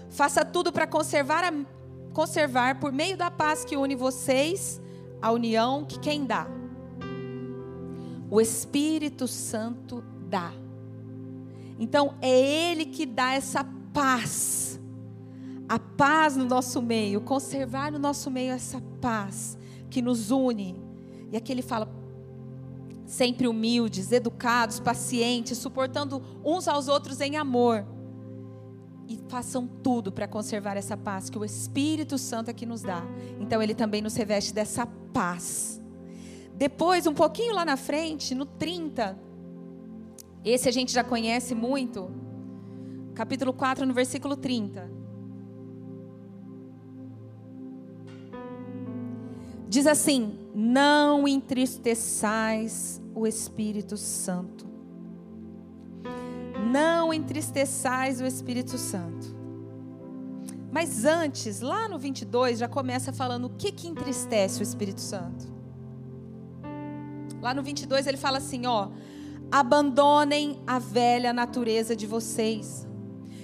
Faça 0.09 0.45
tudo 0.45 0.71
para 0.71 0.87
conservar, 0.87 1.43
a, 1.43 1.51
conservar 2.13 2.79
por 2.79 2.91
meio 2.91 3.17
da 3.17 3.29
paz 3.29 3.65
que 3.65 3.75
une 3.75 3.95
vocês, 3.95 4.81
a 5.21 5.31
união 5.31 5.83
que 5.83 5.99
quem 5.99 6.25
dá? 6.25 6.47
O 8.29 8.39
Espírito 8.39 9.27
Santo 9.27 10.03
dá. 10.29 10.53
Então 11.79 12.13
é 12.21 12.29
Ele 12.29 12.85
que 12.85 13.05
dá 13.05 13.33
essa 13.33 13.65
paz, 13.91 14.79
a 15.67 15.79
paz 15.79 16.37
no 16.37 16.45
nosso 16.45 16.81
meio, 16.81 17.21
conservar 17.21 17.91
no 17.91 17.99
nosso 17.99 18.29
meio 18.29 18.53
essa 18.53 18.81
paz 19.01 19.57
que 19.89 20.01
nos 20.01 20.31
une. 20.31 20.81
E 21.31 21.37
aqui 21.37 21.51
ele 21.51 21.61
fala: 21.61 21.87
sempre 23.05 23.47
humildes, 23.47 24.11
educados, 24.11 24.79
pacientes, 24.79 25.57
suportando 25.57 26.21
uns 26.43 26.67
aos 26.67 26.87
outros 26.87 27.21
em 27.21 27.37
amor. 27.37 27.85
E 29.07 29.19
façam 29.27 29.67
tudo 29.67 30.11
para 30.11 30.27
conservar 30.27 30.77
essa 30.77 30.95
paz 30.95 31.29
que 31.29 31.37
o 31.37 31.43
Espírito 31.45 32.17
Santo 32.17 32.49
aqui 32.49 32.65
nos 32.65 32.81
dá. 32.81 33.03
Então 33.39 33.61
ele 33.61 33.75
também 33.75 34.01
nos 34.01 34.15
reveste 34.15 34.53
dessa 34.53 34.85
paz. 34.85 35.81
Depois, 36.55 37.07
um 37.07 37.13
pouquinho 37.13 37.53
lá 37.53 37.65
na 37.65 37.75
frente, 37.75 38.33
no 38.33 38.45
30, 38.45 39.17
esse 40.45 40.69
a 40.69 40.71
gente 40.71 40.91
já 40.91 41.03
conhece 41.03 41.55
muito. 41.55 42.11
Capítulo 43.13 43.53
4, 43.53 43.85
no 43.85 43.93
versículo 43.93 44.35
30. 44.35 44.89
Diz 49.67 49.87
assim: 49.87 50.37
Não 50.53 51.27
entristeçais 51.27 53.01
o 53.15 53.25
Espírito 53.25 53.97
Santo. 53.97 54.72
Não 56.73 57.13
entristeçais 57.13 58.19
o 58.19 58.25
Espírito 58.25 58.79
Santo. 58.79 59.27
Mas 60.71 61.05
antes, 61.05 61.61
lá 61.61 61.87
no 61.87 61.99
22, 61.99 62.57
já 62.57 62.67
começa 62.67 63.13
falando 63.13 63.45
o 63.45 63.49
que, 63.51 63.71
que 63.71 63.87
entristece 63.87 64.59
o 64.59 64.63
Espírito 64.63 64.99
Santo. 64.99 65.53
Lá 67.39 67.53
no 67.53 67.61
22 67.61 68.07
ele 68.07 68.17
fala 68.17 68.39
assim: 68.39 68.65
ó, 68.65 68.89
abandonem 69.51 70.63
a 70.65 70.79
velha 70.79 71.31
natureza 71.31 71.95
de 71.95 72.07
vocês, 72.07 72.87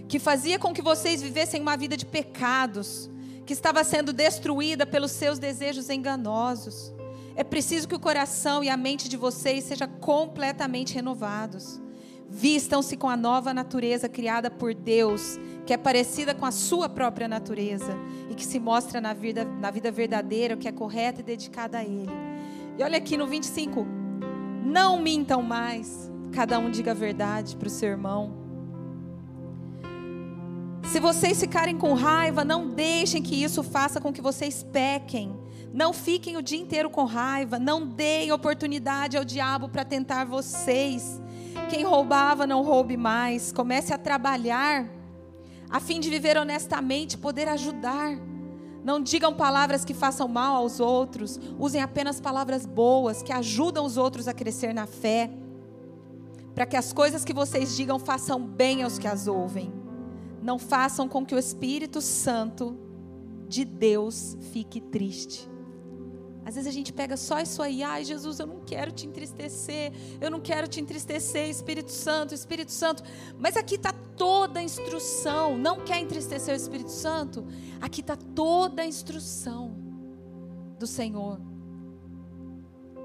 que 0.07 0.17
fazia 0.17 0.57
com 0.57 0.73
que 0.73 0.81
vocês 0.81 1.21
vivessem 1.21 1.61
uma 1.61 1.77
vida 1.77 1.95
de 1.95 2.07
pecados 2.07 3.11
que 3.45 3.53
estava 3.53 3.83
sendo 3.83 4.11
destruída 4.11 4.87
pelos 4.87 5.11
seus 5.11 5.37
desejos 5.37 5.87
enganosos. 5.91 6.91
É 7.35 7.43
preciso 7.43 7.87
que 7.87 7.95
o 7.95 7.99
coração 7.99 8.63
e 8.63 8.69
a 8.69 8.75
mente 8.75 9.07
de 9.07 9.17
vocês 9.17 9.65
sejam 9.65 9.87
completamente 9.87 10.95
renovados. 10.95 11.79
Vistam-se 12.29 12.95
com 12.95 13.09
a 13.09 13.17
nova 13.17 13.53
natureza 13.53 14.07
criada 14.07 14.51
por 14.51 14.73
Deus, 14.73 15.39
que 15.65 15.73
é 15.73 15.77
parecida 15.77 16.35
com 16.35 16.45
a 16.45 16.51
sua 16.51 16.87
própria 16.87 17.27
natureza 17.27 17.97
e 18.29 18.35
que 18.35 18.45
se 18.45 18.59
mostra 18.59 19.01
na 19.01 19.13
vida, 19.13 19.43
na 19.43 19.71
vida 19.71 19.91
verdadeira, 19.91 20.55
que 20.55 20.67
é 20.67 20.71
correta 20.71 21.21
e 21.21 21.23
dedicada 21.23 21.79
a 21.79 21.83
Ele. 21.83 22.11
E 22.77 22.83
olha 22.83 22.97
aqui 22.97 23.17
no 23.17 23.27
25: 23.27 23.85
não 24.63 25.01
mintam 25.01 25.41
mais, 25.41 26.09
cada 26.31 26.59
um 26.59 26.69
diga 26.69 26.91
a 26.91 26.95
verdade 26.95 27.55
para 27.55 27.67
o 27.67 27.71
seu 27.71 27.89
irmão 27.89 28.39
se 30.89 30.99
vocês 30.99 31.39
ficarem 31.39 31.77
com 31.77 31.93
raiva, 31.93 32.43
não 32.43 32.67
deixem 32.67 33.21
que 33.21 33.43
isso 33.43 33.61
faça 33.61 34.01
com 34.01 34.11
que 34.11 34.23
vocês 34.23 34.63
pequem. 34.63 35.39
Não 35.71 35.93
fiquem 35.93 36.35
o 36.35 36.41
dia 36.41 36.57
inteiro 36.57 36.89
com 36.89 37.05
raiva. 37.05 37.59
Não 37.59 37.85
deem 37.85 38.31
oportunidade 38.31 39.15
ao 39.15 39.23
diabo 39.23 39.69
para 39.69 39.85
tentar 39.85 40.25
vocês. 40.25 41.21
Quem 41.67 41.83
roubava, 41.83 42.45
não 42.45 42.63
roube 42.63 42.95
mais. 42.95 43.51
Comece 43.51 43.93
a 43.93 43.97
trabalhar 43.97 44.89
a 45.69 45.79
fim 45.79 45.99
de 45.99 46.09
viver 46.09 46.37
honestamente, 46.37 47.17
poder 47.17 47.47
ajudar. 47.47 48.17
Não 48.83 49.01
digam 49.01 49.33
palavras 49.33 49.85
que 49.85 49.93
façam 49.93 50.27
mal 50.27 50.55
aos 50.55 50.79
outros. 50.79 51.39
Usem 51.59 51.81
apenas 51.81 52.19
palavras 52.19 52.65
boas 52.65 53.21
que 53.21 53.31
ajudam 53.31 53.85
os 53.85 53.97
outros 53.97 54.27
a 54.27 54.33
crescer 54.33 54.73
na 54.73 54.87
fé. 54.87 55.29
Para 56.55 56.65
que 56.65 56.75
as 56.77 56.91
coisas 56.91 57.23
que 57.23 57.33
vocês 57.33 57.75
digam 57.75 57.99
façam 57.99 58.41
bem 58.41 58.83
aos 58.83 58.97
que 58.97 59.07
as 59.07 59.27
ouvem 59.27 59.71
não 60.41 60.57
façam 60.57 61.07
com 61.07 61.25
que 61.25 61.35
o 61.35 61.39
Espírito 61.39 62.01
Santo 62.01 62.77
de 63.47 63.65
Deus 63.65 64.37
fique 64.51 64.79
triste. 64.79 65.48
Às 66.49 66.55
vezes 66.55 66.67
a 66.67 66.73
gente 66.73 66.91
pega 66.91 67.15
só 67.15 67.39
isso 67.39 67.61
aí, 67.61 67.83
ai 67.83 68.03
Jesus, 68.03 68.39
eu 68.39 68.47
não 68.47 68.59
quero 68.61 68.91
te 68.91 69.05
entristecer, 69.05 69.93
eu 70.19 70.31
não 70.31 70.39
quero 70.39 70.67
te 70.67 70.81
entristecer, 70.81 71.47
Espírito 71.47 71.91
Santo, 71.91 72.33
Espírito 72.33 72.71
Santo. 72.71 73.03
Mas 73.37 73.55
aqui 73.55 73.75
está 73.75 73.93
toda 73.93 74.59
a 74.59 74.63
instrução. 74.63 75.55
Não 75.55 75.81
quer 75.81 75.99
entristecer 75.99 76.51
o 76.51 76.57
Espírito 76.57 76.89
Santo? 76.89 77.45
Aqui 77.79 78.01
está 78.01 78.15
toda 78.15 78.81
a 78.81 78.85
instrução 78.85 79.75
do 80.79 80.87
Senhor 80.87 81.48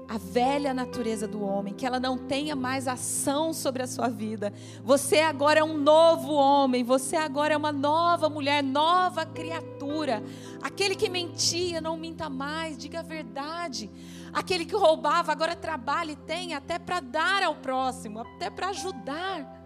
a 0.07 0.17
velha 0.17 0.73
natureza 0.73 1.27
do 1.27 1.43
homem, 1.43 1.73
que 1.73 1.85
ela 1.85 1.99
não 1.99 2.17
tenha 2.17 2.55
mais 2.55 2.87
ação 2.87 3.53
sobre 3.53 3.81
a 3.81 3.87
sua 3.87 4.07
vida. 4.07 4.53
Você 4.83 5.19
agora 5.19 5.59
é 5.59 5.63
um 5.63 5.77
novo 5.77 6.33
homem, 6.33 6.83
você 6.83 7.15
agora 7.15 7.53
é 7.53 7.57
uma 7.57 7.71
nova 7.71 8.29
mulher, 8.29 8.63
nova 8.63 9.25
criatura. 9.25 10.23
Aquele 10.61 10.95
que 10.95 11.09
mentia, 11.09 11.81
não 11.81 11.97
minta 11.97 12.29
mais, 12.29 12.77
diga 12.77 12.99
a 12.99 13.03
verdade. 13.03 13.89
Aquele 14.31 14.65
que 14.65 14.75
roubava, 14.75 15.31
agora 15.31 15.55
trabalha 15.55 16.11
e 16.11 16.15
tem 16.15 16.53
até 16.53 16.77
para 16.77 16.99
dar 16.99 17.41
ao 17.41 17.55
próximo, 17.55 18.19
até 18.19 18.49
para 18.49 18.69
ajudar. 18.69 19.63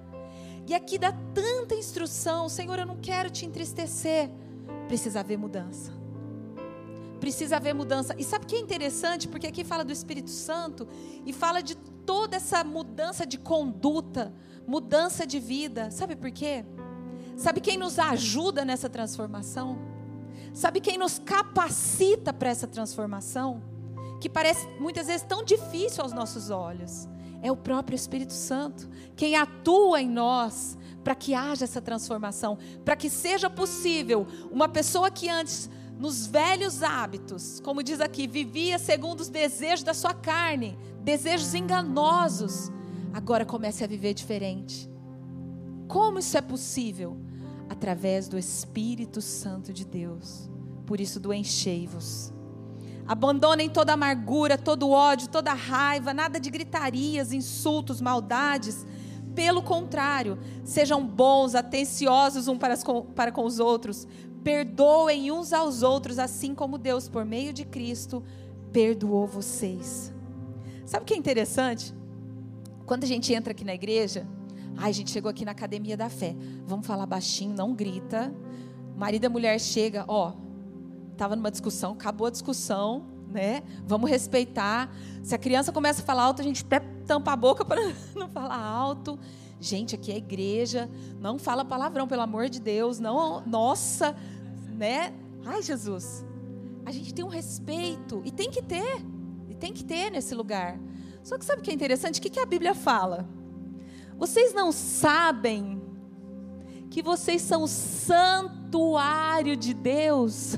E 0.65 0.73
aqui 0.73 0.97
dá 0.97 1.11
tanta 1.33 1.75
instrução, 1.75 2.47
Senhor, 2.47 2.79
eu 2.79 2.85
não 2.85 2.97
quero 2.97 3.29
te 3.29 3.45
entristecer. 3.45 4.29
Precisa 4.87 5.19
haver 5.19 5.37
mudança. 5.37 5.98
Precisa 7.19 7.57
haver 7.57 7.73
mudança. 7.73 8.15
E 8.17 8.23
sabe 8.23 8.45
o 8.45 8.47
que 8.47 8.55
é 8.55 8.59
interessante? 8.59 9.27
Porque 9.27 9.47
aqui 9.47 9.63
fala 9.63 9.83
do 9.83 9.91
Espírito 9.91 10.29
Santo 10.29 10.87
e 11.25 11.33
fala 11.33 11.61
de 11.61 11.75
toda 11.75 12.37
essa 12.37 12.63
mudança 12.63 13.25
de 13.25 13.37
conduta, 13.37 14.33
mudança 14.65 15.27
de 15.27 15.39
vida. 15.39 15.91
Sabe 15.91 16.15
por 16.15 16.31
quê? 16.31 16.65
Sabe 17.37 17.61
quem 17.61 17.77
nos 17.77 17.99
ajuda 17.99 18.65
nessa 18.65 18.89
transformação? 18.89 19.77
Sabe 20.53 20.81
quem 20.81 20.97
nos 20.97 21.19
capacita 21.19 22.33
para 22.33 22.49
essa 22.49 22.67
transformação? 22.67 23.61
Que 24.19 24.29
parece 24.29 24.67
muitas 24.79 25.07
vezes 25.07 25.25
tão 25.25 25.43
difícil 25.43 26.03
aos 26.03 26.11
nossos 26.11 26.49
olhos. 26.49 27.07
É 27.41 27.51
o 27.51 27.55
próprio 27.55 27.95
Espírito 27.95 28.33
Santo 28.33 28.89
quem 29.15 29.35
atua 29.35 30.01
em 30.01 30.09
nós 30.09 30.77
para 31.03 31.15
que 31.15 31.33
haja 31.33 31.63
essa 31.63 31.81
transformação, 31.81 32.57
para 32.83 32.95
que 32.95 33.09
seja 33.09 33.49
possível 33.49 34.27
uma 34.51 34.67
pessoa 34.67 35.09
que 35.09 35.29
antes 35.29 35.69
nos 35.99 36.25
velhos 36.25 36.81
hábitos, 36.81 37.59
como 37.59 37.83
diz 37.83 37.99
aqui, 37.99 38.25
vivia 38.25 38.79
segundo 38.79 39.19
os 39.19 39.27
desejos 39.27 39.83
da 39.83 39.93
sua 39.93 40.13
carne, 40.13 40.77
desejos 41.01 41.53
enganosos, 41.53 42.71
agora 43.11 43.45
comece 43.45 43.83
a 43.83 43.87
viver 43.87 44.13
diferente. 44.13 44.89
Como 45.89 46.19
isso 46.19 46.37
é 46.37 46.41
possível? 46.41 47.17
Através 47.69 48.29
do 48.29 48.37
Espírito 48.37 49.21
Santo 49.21 49.73
de 49.73 49.85
Deus. 49.85 50.49
Por 50.85 51.01
isso, 51.01 51.19
do 51.19 51.33
enchei-vos. 51.33 52.31
Abandonem 53.05 53.69
toda 53.69 53.93
amargura, 53.93 54.57
todo 54.57 54.89
ódio, 54.91 55.27
toda 55.27 55.51
raiva, 55.51 56.13
nada 56.13 56.39
de 56.39 56.49
gritarias, 56.49 57.33
insultos, 57.33 57.99
maldades. 57.99 58.85
Pelo 59.35 59.61
contrário, 59.61 60.37
sejam 60.63 61.05
bons, 61.05 61.55
atenciosos 61.55 62.47
uns 62.47 62.57
para, 62.57 62.75
para 63.15 63.31
com 63.31 63.43
os 63.45 63.59
outros, 63.59 64.07
Perdoem 64.49 65.31
uns 65.31 65.53
aos 65.53 65.83
outros, 65.83 66.17
assim 66.17 66.55
como 66.55 66.79
Deus, 66.79 67.07
por 67.07 67.23
meio 67.23 67.53
de 67.53 67.63
Cristo, 67.63 68.23
perdoou 68.71 69.27
vocês. 69.27 70.11
Sabe 70.87 71.03
o 71.03 71.05
que 71.05 71.13
é 71.13 71.17
interessante? 71.17 71.93
Quando 72.83 73.03
a 73.03 73.07
gente 73.07 73.31
entra 73.31 73.51
aqui 73.51 73.63
na 73.63 73.75
igreja, 73.75 74.27
ai, 74.75 74.89
a 74.89 74.91
gente 74.91 75.11
chegou 75.11 75.29
aqui 75.29 75.45
na 75.45 75.51
academia 75.51 75.95
da 75.95 76.09
fé. 76.09 76.35
Vamos 76.65 76.87
falar 76.87 77.05
baixinho, 77.05 77.53
não 77.53 77.75
grita. 77.75 78.33
marido 78.97 79.25
e 79.25 79.29
mulher 79.29 79.59
chega, 79.59 80.03
ó, 80.07 80.33
tava 81.15 81.35
numa 81.35 81.51
discussão, 81.51 81.91
acabou 81.91 82.25
a 82.25 82.31
discussão, 82.31 83.05
né? 83.29 83.61
Vamos 83.85 84.09
respeitar. 84.09 84.91
Se 85.21 85.35
a 85.35 85.37
criança 85.37 85.71
começa 85.71 86.01
a 86.01 86.03
falar 86.03 86.23
alto, 86.23 86.41
a 86.41 86.43
gente 86.43 86.65
tampa 87.05 87.33
a 87.33 87.35
boca 87.35 87.63
para 87.63 87.79
não 88.15 88.27
falar 88.27 88.57
alto. 88.57 89.19
Gente, 89.61 89.93
aqui 89.93 90.11
é 90.11 90.17
igreja, 90.17 90.89
não 91.19 91.37
fala 91.37 91.65
palavrão, 91.65 92.07
pelo 92.07 92.21
amor 92.21 92.47
de 92.47 92.61
Deus, 92.61 92.97
não, 92.97 93.41
nossa, 93.45 94.15
né? 94.79 95.13
Ai, 95.45 95.61
Jesus. 95.61 96.25
A 96.85 96.91
gente 96.91 97.13
tem 97.13 97.23
um 97.23 97.27
respeito 97.27 98.21
e 98.23 98.31
tem 98.31 98.49
que 98.49 98.63
ter, 98.63 99.05
e 99.49 99.53
tem 99.53 99.73
que 99.73 99.83
ter 99.83 100.09
nesse 100.09 100.33
lugar. 100.33 100.79
Só 101.21 101.37
que 101.37 101.43
sabe 101.43 101.59
o 101.59 101.63
que 101.63 101.69
é 101.69 101.73
interessante? 101.73 102.19
O 102.19 102.21
que, 102.21 102.29
que 102.29 102.39
a 102.39 102.45
Bíblia 102.45 102.73
fala? 102.73 103.27
Vocês 104.17 104.53
não 104.53 104.71
sabem 104.71 105.81
que 106.89 107.03
vocês 107.03 107.41
são 107.41 107.63
o 107.63 107.67
santuário 107.67 109.55
de 109.55 109.73
Deus. 109.73 110.55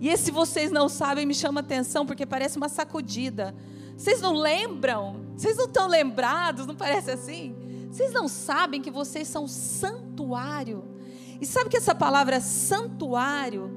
E 0.00 0.08
esse 0.08 0.30
vocês 0.30 0.70
não 0.70 0.88
sabem 0.88 1.26
me 1.26 1.34
chama 1.34 1.60
atenção 1.60 2.06
porque 2.06 2.24
parece 2.24 2.56
uma 2.56 2.68
sacudida. 2.68 3.54
Vocês 3.96 4.20
não 4.20 4.34
lembram? 4.34 5.24
Vocês 5.36 5.56
não 5.56 5.66
estão 5.66 5.88
lembrados? 5.88 6.66
Não 6.66 6.76
parece 6.76 7.10
assim? 7.10 7.54
Vocês 7.90 8.12
não 8.12 8.28
sabem 8.28 8.80
que 8.80 8.90
vocês 8.90 9.26
são 9.26 9.48
santuário? 9.48 10.93
E 11.40 11.46
sabe 11.46 11.70
que 11.70 11.76
essa 11.76 11.94
palavra 11.94 12.40
santuário 12.40 13.70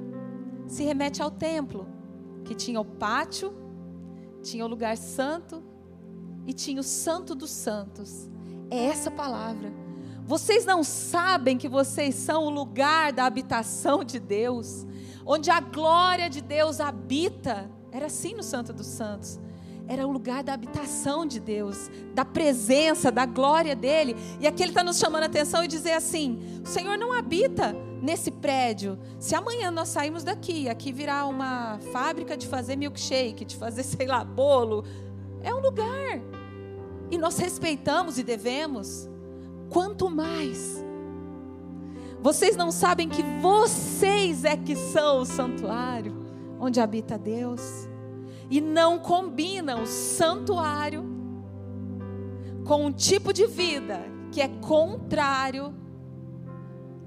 se 0.67 0.83
remete 0.83 1.21
ao 1.21 1.31
templo, 1.31 1.87
que 2.43 2.55
tinha 2.55 2.79
o 2.79 2.85
pátio, 2.85 3.53
tinha 4.41 4.65
o 4.65 4.67
lugar 4.67 4.97
santo 4.97 5.63
e 6.45 6.53
tinha 6.53 6.79
o 6.79 6.83
santo 6.83 7.35
dos 7.35 7.51
santos. 7.51 8.29
É 8.69 8.85
essa 8.85 9.09
palavra. 9.09 9.71
Vocês 10.25 10.65
não 10.65 10.83
sabem 10.83 11.57
que 11.57 11.69
vocês 11.69 12.15
são 12.15 12.45
o 12.45 12.49
lugar 12.49 13.13
da 13.13 13.25
habitação 13.25 14.03
de 14.03 14.19
Deus, 14.19 14.85
onde 15.25 15.49
a 15.49 15.59
glória 15.59 16.29
de 16.29 16.41
Deus 16.41 16.79
habita. 16.81 17.69
Era 17.91 18.07
assim 18.07 18.33
no 18.33 18.43
Santo 18.43 18.73
dos 18.73 18.87
Santos 18.87 19.39
era 19.87 20.05
o 20.05 20.11
lugar 20.11 20.43
da 20.43 20.53
habitação 20.53 21.25
de 21.25 21.39
Deus, 21.39 21.89
da 22.13 22.25
presença, 22.25 23.11
da 23.11 23.25
glória 23.25 23.75
dele. 23.75 24.15
E 24.39 24.45
aqui 24.45 24.61
ele 24.61 24.71
está 24.71 24.83
nos 24.83 24.97
chamando 24.99 25.23
a 25.23 25.27
atenção 25.27 25.63
e 25.63 25.67
dizer 25.67 25.93
assim: 25.93 26.61
o 26.63 26.67
Senhor 26.67 26.97
não 26.97 27.13
habita 27.13 27.73
nesse 28.01 28.29
prédio. 28.29 28.99
Se 29.19 29.33
amanhã 29.33 29.71
nós 29.71 29.87
saímos 29.87 30.23
daqui, 30.23 30.67
aqui 30.67 30.91
virar 30.91 31.25
uma 31.27 31.79
fábrica 31.91 32.35
de 32.35 32.47
fazer 32.47 32.75
milkshake, 32.75 33.45
de 33.45 33.55
fazer, 33.55 33.83
sei 33.83 34.07
lá, 34.07 34.23
bolo, 34.23 34.83
é 35.41 35.53
um 35.53 35.59
lugar. 35.59 36.19
E 37.09 37.17
nós 37.17 37.37
respeitamos 37.37 38.17
e 38.17 38.23
devemos. 38.23 39.09
Quanto 39.69 40.09
mais. 40.09 40.83
Vocês 42.21 42.55
não 42.55 42.71
sabem 42.71 43.07
que 43.07 43.23
vocês 43.41 44.43
é 44.43 44.57
que 44.57 44.75
são 44.75 45.21
o 45.21 45.25
santuário 45.25 46.25
onde 46.59 46.79
habita 46.79 47.17
Deus 47.17 47.87
e 48.49 48.61
não 48.61 48.99
combina 48.99 49.77
o 49.77 49.85
santuário 49.85 51.03
com 52.65 52.85
um 52.85 52.91
tipo 52.91 53.31
de 53.31 53.45
vida 53.45 54.01
que 54.31 54.41
é 54.41 54.47
contrário 54.47 55.73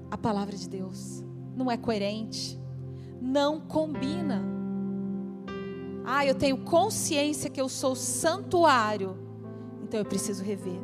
à 0.09 0.17
palavra 0.17 0.55
de 0.55 0.67
Deus. 0.67 1.23
Não 1.55 1.69
é 1.69 1.77
coerente, 1.77 2.59
não 3.21 3.59
combina. 3.59 4.43
Ah, 6.03 6.25
eu 6.25 6.35
tenho 6.35 6.57
consciência 6.57 7.49
que 7.49 7.61
eu 7.61 7.69
sou 7.69 7.95
santuário, 7.95 9.17
então 9.83 9.99
eu 9.99 10.05
preciso 10.05 10.43
rever. 10.43 10.79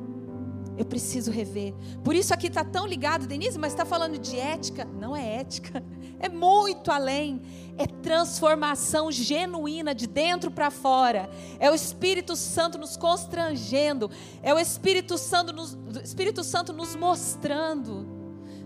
Eu 0.77 0.85
preciso 0.85 1.31
rever. 1.31 1.73
Por 2.03 2.13
isso 2.13 2.33
aqui 2.33 2.47
está 2.47 2.63
tão 2.63 2.85
ligado, 2.85 3.25
Denise, 3.25 3.57
mas 3.57 3.73
está 3.73 3.83
falando 3.83 4.19
de 4.19 4.37
ética? 4.37 4.85
Não 4.85 5.15
é 5.15 5.37
ética. 5.37 5.83
É 6.19 6.29
muito 6.29 6.91
além. 6.91 7.41
É 7.77 7.85
transformação 7.85 9.11
genuína 9.11 9.93
de 9.93 10.07
dentro 10.07 10.49
para 10.49 10.71
fora. 10.71 11.29
É 11.59 11.69
o 11.69 11.75
Espírito 11.75 12.35
Santo 12.35 12.77
nos 12.77 12.97
constrangendo. 12.97 14.09
É 14.41 14.53
o 14.53 14.59
Espírito 14.59 15.17
Santo 15.17 15.53
nos, 15.53 15.77
Espírito 16.03 16.43
Santo 16.43 16.73
nos 16.73 16.95
mostrando. 16.95 18.07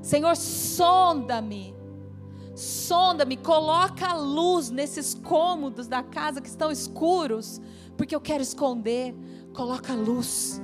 Senhor, 0.01 0.35
sonda-me. 0.35 1.75
Sonda-me, 2.55 3.37
coloca 3.37 4.07
a 4.07 4.15
luz 4.15 4.69
nesses 4.69 5.13
cômodos 5.13 5.87
da 5.87 6.03
casa 6.03 6.41
que 6.41 6.49
estão 6.49 6.69
escuros, 6.69 7.61
porque 7.97 8.13
eu 8.13 8.21
quero 8.21 8.43
esconder. 8.43 9.15
Coloca 9.53 9.93
a 9.93 9.95
luz 9.95 10.61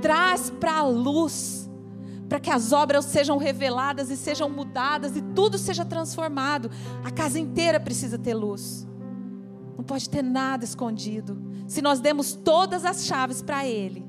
traz 0.00 0.50
para 0.50 0.78
a 0.78 0.86
luz, 0.86 1.65
para 2.28 2.40
que 2.40 2.50
as 2.50 2.72
obras 2.72 3.04
sejam 3.04 3.38
reveladas 3.38 4.10
e 4.10 4.16
sejam 4.16 4.48
mudadas 4.48 5.16
e 5.16 5.22
tudo 5.22 5.58
seja 5.58 5.84
transformado. 5.84 6.70
A 7.04 7.10
casa 7.10 7.38
inteira 7.38 7.78
precisa 7.78 8.18
ter 8.18 8.34
luz. 8.34 8.86
Não 9.76 9.84
pode 9.84 10.08
ter 10.08 10.22
nada 10.22 10.64
escondido. 10.64 11.38
Se 11.68 11.80
nós 11.80 12.00
demos 12.00 12.32
todas 12.32 12.84
as 12.84 13.04
chaves 13.06 13.42
para 13.42 13.66
Ele, 13.66 14.04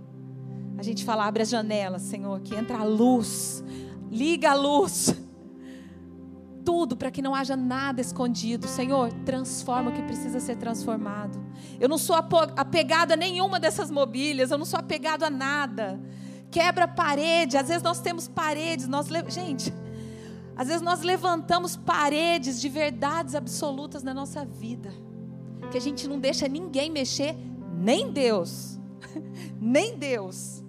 a 0.78 0.84
gente 0.84 1.04
fala: 1.04 1.26
abre 1.26 1.44
as 1.44 1.50
janelas, 1.50 2.04
Senhor, 2.04 2.40
que 2.42 2.56
entra 2.56 2.80
a 2.80 2.84
luz, 2.84 3.64
liga 4.10 4.52
a 4.52 4.56
luz 4.56 5.16
tudo 6.68 6.98
para 6.98 7.10
que 7.10 7.22
não 7.22 7.34
haja 7.34 7.56
nada 7.56 8.02
escondido. 8.02 8.68
Senhor, 8.68 9.10
transforma 9.24 9.90
o 9.90 9.94
que 9.94 10.02
precisa 10.02 10.38
ser 10.42 10.58
transformado. 10.58 11.42
Eu 11.80 11.88
não 11.88 11.98
sou 11.98 12.14
apegado 12.58 13.14
a 13.14 13.16
nenhuma 13.16 13.58
dessas 13.58 13.90
mobílias, 13.90 14.52
eu 14.52 14.58
não 14.58 14.66
sou 14.66 14.78
apegado 14.78 15.24
a 15.24 15.30
nada. 15.30 15.98
Quebra 16.50 16.88
parede, 16.88 17.58
às 17.58 17.68
vezes 17.68 17.84
nós 17.84 18.00
temos 18.00 18.28
paredes, 18.28 18.88
nós 18.88 19.08
gente, 19.28 19.74
às 20.56 20.68
vezes 20.68 20.82
nós 20.82 21.02
levantamos 21.02 21.76
paredes 21.76 22.60
de 22.60 22.70
verdades 22.70 23.36
absolutas 23.36 24.02
na 24.02 24.14
nossa 24.14 24.46
vida, 24.46 24.92
que 25.72 25.78
a 25.78 25.82
gente 25.82 26.08
não 26.08 26.20
deixa 26.20 26.48
ninguém 26.48 26.90
mexer, 26.90 27.36
nem 27.76 28.12
Deus. 28.12 28.80
nem 29.62 29.98
Deus. 29.98 30.64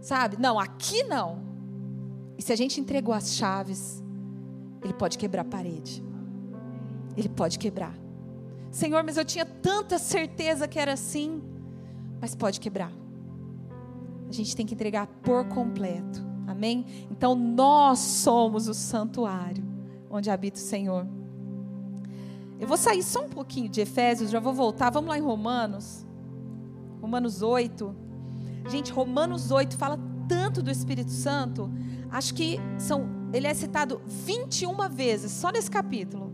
Sabe? 0.00 0.36
Não, 0.38 0.58
aqui 0.58 1.02
não. 1.04 1.40
E 2.38 2.42
se 2.42 2.52
a 2.52 2.56
gente 2.56 2.80
entregou 2.80 3.14
as 3.14 3.34
chaves, 3.34 4.02
ele 4.82 4.92
pode 4.92 5.18
quebrar 5.18 5.42
a 5.42 5.44
parede. 5.44 6.04
Ele 7.16 7.28
pode 7.28 7.58
quebrar. 7.58 7.94
Senhor, 8.70 9.02
mas 9.02 9.16
eu 9.16 9.24
tinha 9.24 9.44
tanta 9.44 9.98
certeza 9.98 10.68
que 10.68 10.78
era 10.78 10.92
assim. 10.92 11.42
Mas 12.20 12.34
pode 12.34 12.60
quebrar. 12.60 12.92
A 14.28 14.32
gente 14.32 14.54
tem 14.56 14.66
que 14.66 14.74
entregar 14.74 15.06
por 15.22 15.46
completo. 15.46 16.24
Amém? 16.46 16.86
Então 17.10 17.34
nós 17.34 17.98
somos 17.98 18.68
o 18.68 18.74
santuário 18.74 19.64
onde 20.10 20.30
habita 20.30 20.58
o 20.58 20.62
Senhor. 20.62 21.06
Eu 22.58 22.66
vou 22.66 22.76
sair 22.76 23.02
só 23.02 23.24
um 23.24 23.28
pouquinho 23.28 23.68
de 23.68 23.80
Efésios, 23.80 24.30
já 24.30 24.40
vou 24.40 24.54
voltar. 24.54 24.90
Vamos 24.90 25.10
lá 25.10 25.18
em 25.18 25.22
Romanos. 25.22 26.06
Romanos 27.00 27.42
8. 27.42 27.94
Gente, 28.68 28.90
Romanos 28.92 29.50
8 29.50 29.76
fala 29.76 29.98
tanto 30.26 30.62
do 30.62 30.70
Espírito 30.70 31.10
Santo. 31.10 31.70
Acho 32.10 32.34
que 32.34 32.58
são 32.78 33.14
ele 33.32 33.46
é 33.46 33.54
citado 33.54 34.00
21 34.06 34.88
vezes, 34.88 35.32
só 35.32 35.50
nesse 35.50 35.70
capítulo. 35.70 36.32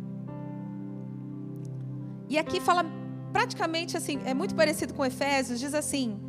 E 2.28 2.38
aqui 2.38 2.60
fala 2.60 2.84
praticamente 3.32 3.96
assim, 3.96 4.20
é 4.24 4.34
muito 4.34 4.54
parecido 4.54 4.94
com 4.94 5.04
Efésios, 5.04 5.58
diz 5.58 5.74
assim: 5.74 6.20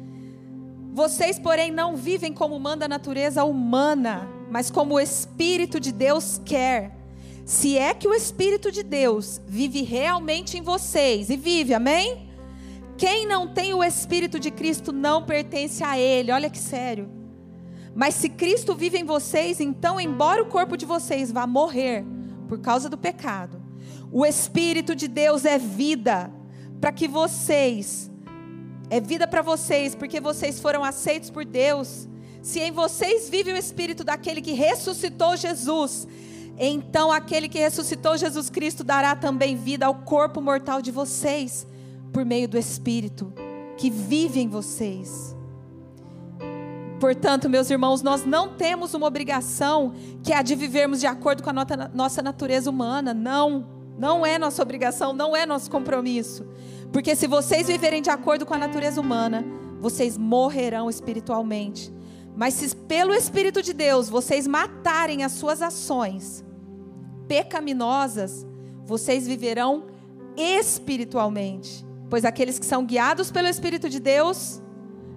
Vocês, 0.94 1.40
porém, 1.40 1.72
não 1.72 1.96
vivem 1.96 2.32
como 2.32 2.60
manda 2.60 2.86
a 2.86 2.88
natureza 2.88 3.44
humana, 3.44 4.30
mas 4.52 4.70
como 4.70 4.94
o 4.94 5.00
Espírito 5.00 5.80
de 5.80 5.92
Deus 5.92 6.40
quer. 6.46 6.96
Se 7.44 7.76
é 7.76 7.96
que 7.96 8.08
o 8.08 8.14
Espírito 8.14 8.72
de 8.72 8.84
Deus 8.84 9.42
vive 9.48 9.82
realmente 9.82 10.56
em 10.56 10.62
vocês, 10.62 11.32
e 11.32 11.36
vive, 11.36 11.74
amém? 11.74 12.30
Quem 12.96 13.26
não 13.26 13.48
tem 13.48 13.74
o 13.74 13.84
Espírito 13.84 14.40
de 14.40 14.52
Cristo 14.52 14.92
não 14.92 15.24
pertence 15.24 15.84
a 15.84 15.98
Ele. 15.98 16.32
Olha 16.32 16.48
que 16.48 16.60
sério. 16.60 17.10
Mas 17.96 18.14
se 18.14 18.30
Cristo 18.30 18.76
vive 18.76 19.00
em 19.00 19.04
vocês, 19.04 19.60
então, 19.60 20.00
embora 20.00 20.44
o 20.44 20.46
corpo 20.46 20.78
de 20.78 20.86
vocês 20.86 21.32
vá 21.32 21.48
morrer 21.48 22.06
por 22.48 22.60
causa 22.60 22.88
do 22.88 23.00
pecado, 23.00 23.60
o 24.12 24.24
Espírito 24.24 24.96
de 24.96 25.08
Deus 25.08 25.44
é 25.44 25.58
vida 25.58 26.32
para 26.80 26.92
que 26.92 27.08
vocês, 27.08 28.12
é 28.94 29.02
vida 29.02 29.28
para 29.28 29.42
vocês, 29.42 29.96
porque 29.96 30.20
vocês 30.20 30.60
foram 30.60 30.84
aceitos 30.84 31.32
por 31.32 31.44
Deus. 31.44 32.08
Se 32.44 32.60
em 32.60 32.72
vocês 32.72 33.28
vive 33.28 33.52
o 33.52 33.58
Espírito 33.58 34.04
daquele 34.04 34.40
que 34.40 34.52
ressuscitou 34.52 35.36
Jesus, 35.36 36.08
então 36.60 37.12
aquele 37.12 37.50
que 37.50 37.58
ressuscitou 37.58 38.16
Jesus 38.18 38.52
Cristo 38.52 38.84
dará 38.84 39.16
também 39.16 39.56
vida 39.56 39.88
ao 39.88 39.96
corpo 39.96 40.40
mortal 40.40 40.80
de 40.80 40.92
vocês, 40.92 41.66
por 42.12 42.24
meio 42.24 42.48
do 42.48 42.56
Espírito 42.56 43.34
que 43.78 43.90
vive 43.90 44.40
em 44.40 44.48
vocês. 44.48 45.36
Portanto, 47.00 47.50
meus 47.50 47.72
irmãos, 47.72 48.04
nós 48.04 48.24
não 48.24 48.50
temos 48.50 48.94
uma 48.94 49.08
obrigação 49.08 49.96
que 50.22 50.32
é 50.32 50.38
a 50.38 50.44
de 50.44 50.54
vivermos 50.54 51.00
de 51.00 51.08
acordo 51.08 51.42
com 51.42 51.50
a 51.50 51.90
nossa 51.92 52.22
natureza 52.22 52.70
humana. 52.70 53.12
Não, 53.12 53.66
não 53.98 54.24
é 54.24 54.38
nossa 54.38 54.62
obrigação, 54.62 55.14
não 55.14 55.36
é 55.36 55.48
nosso 55.48 55.72
compromisso. 55.72 56.46
Porque 56.94 57.16
se 57.16 57.26
vocês 57.26 57.68
viverem 57.68 58.04
de 58.04 58.12
acordo 58.12 58.46
com 58.46 58.54
a 58.54 58.58
natureza 58.58 59.02
humana, 59.02 59.44
vocês 59.80 60.16
morrerão 60.16 60.92
espiritualmente. 60.92 61.92
Mas 62.36 62.54
se 62.54 62.76
pelo 62.76 63.16
Espírito 63.16 63.64
de 63.64 63.74
Deus 63.74 64.08
vocês 64.08 64.46
matarem 64.46 65.24
as 65.24 65.32
suas 65.32 65.64
ações 65.64 66.46
pecaminosas, 67.28 68.46
vocês 68.86 69.28
viverão 69.28 69.88
espiritualmente. 70.38 71.84
Pois 72.12 72.24
aqueles 72.24 72.60
que 72.60 72.66
são 72.66 72.86
guiados 72.86 73.32
pelo 73.32 73.48
Espírito 73.48 73.90
de 73.90 74.00
Deus 74.00 74.62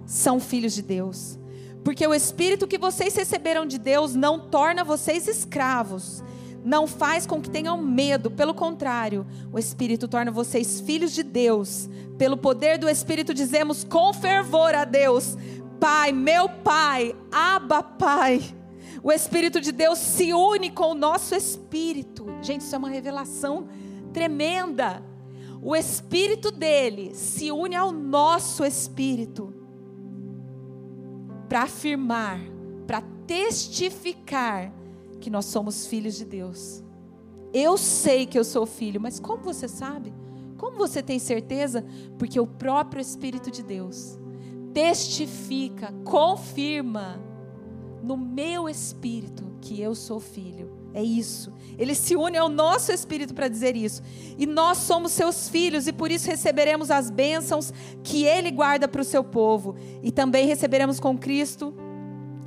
são 0.03 0.39
filhos 0.39 0.73
de 0.73 0.81
Deus. 0.81 1.37
Porque 1.83 2.07
o 2.07 2.13
Espírito 2.13 2.67
que 2.67 2.79
vocês 2.79 3.15
receberam 3.15 3.67
de 3.67 3.77
Deus 3.77 4.15
não 4.15 4.39
torna 4.39 4.83
vocês 4.83 5.27
escravos, 5.27 6.23
não 6.63 6.87
faz 6.87 7.25
com 7.25 7.41
que 7.41 7.49
tenham 7.49 7.81
medo, 7.81 8.29
pelo 8.29 8.53
contrário, 8.53 9.25
o 9.51 9.59
Espírito 9.59 10.07
torna 10.07 10.31
vocês 10.31 10.79
filhos 10.79 11.13
de 11.13 11.23
Deus. 11.23 11.89
Pelo 12.17 12.37
poder 12.37 12.77
do 12.77 12.89
Espírito 12.89 13.33
dizemos 13.33 13.83
com 13.83 14.13
fervor 14.13 14.73
a 14.73 14.83
Deus: 14.83 15.37
Pai, 15.79 16.11
meu 16.11 16.49
Pai, 16.49 17.15
Abba 17.31 17.81
Pai. 17.83 18.41
O 19.03 19.11
Espírito 19.11 19.61
de 19.61 19.71
Deus 19.71 19.99
se 19.99 20.33
une 20.33 20.69
com 20.69 20.91
o 20.91 20.95
nosso 20.95 21.35
espírito. 21.35 22.25
Gente, 22.41 22.61
isso 22.61 22.75
é 22.75 22.77
uma 22.77 22.89
revelação 22.89 23.67
tremenda. 24.11 25.03
O 25.61 25.75
Espírito 25.75 26.51
dele 26.51 27.13
se 27.13 27.51
une 27.51 27.75
ao 27.75 27.91
nosso 27.91 28.65
espírito 28.65 29.53
para 31.47 31.63
afirmar, 31.63 32.39
para 32.85 33.01
testificar 33.25 34.71
que 35.27 35.31
nós 35.31 35.43
somos 35.43 35.85
filhos 35.85 36.15
de 36.15 36.23
Deus. 36.23 36.81
Eu 37.53 37.77
sei 37.77 38.25
que 38.25 38.39
eu 38.39 38.45
sou 38.45 38.65
filho, 38.65 39.01
mas 39.01 39.19
como 39.19 39.43
você 39.43 39.67
sabe? 39.67 40.13
Como 40.57 40.77
você 40.77 41.03
tem 41.03 41.19
certeza? 41.19 41.83
Porque 42.17 42.39
o 42.39 42.47
próprio 42.47 43.01
Espírito 43.01 43.51
de 43.51 43.61
Deus 43.61 44.17
testifica, 44.73 45.93
confirma 46.05 47.21
no 48.01 48.15
meu 48.15 48.69
espírito 48.69 49.57
que 49.59 49.81
eu 49.81 49.93
sou 49.93 50.21
filho. 50.21 50.71
É 50.93 51.03
isso. 51.03 51.51
Ele 51.77 51.93
se 51.93 52.15
une 52.15 52.37
ao 52.37 52.47
nosso 52.47 52.93
espírito 52.93 53.33
para 53.33 53.49
dizer 53.49 53.75
isso. 53.75 54.01
E 54.37 54.45
nós 54.45 54.77
somos 54.77 55.11
seus 55.11 55.49
filhos 55.49 55.87
e 55.87 55.91
por 55.91 56.09
isso 56.09 56.29
receberemos 56.29 56.89
as 56.89 57.09
bênçãos 57.09 57.73
que 58.01 58.23
ele 58.23 58.49
guarda 58.49 58.87
para 58.87 59.01
o 59.01 59.03
seu 59.03 59.25
povo. 59.25 59.75
E 60.01 60.09
também 60.09 60.47
receberemos 60.47 61.01
com 61.01 61.17
Cristo 61.17 61.73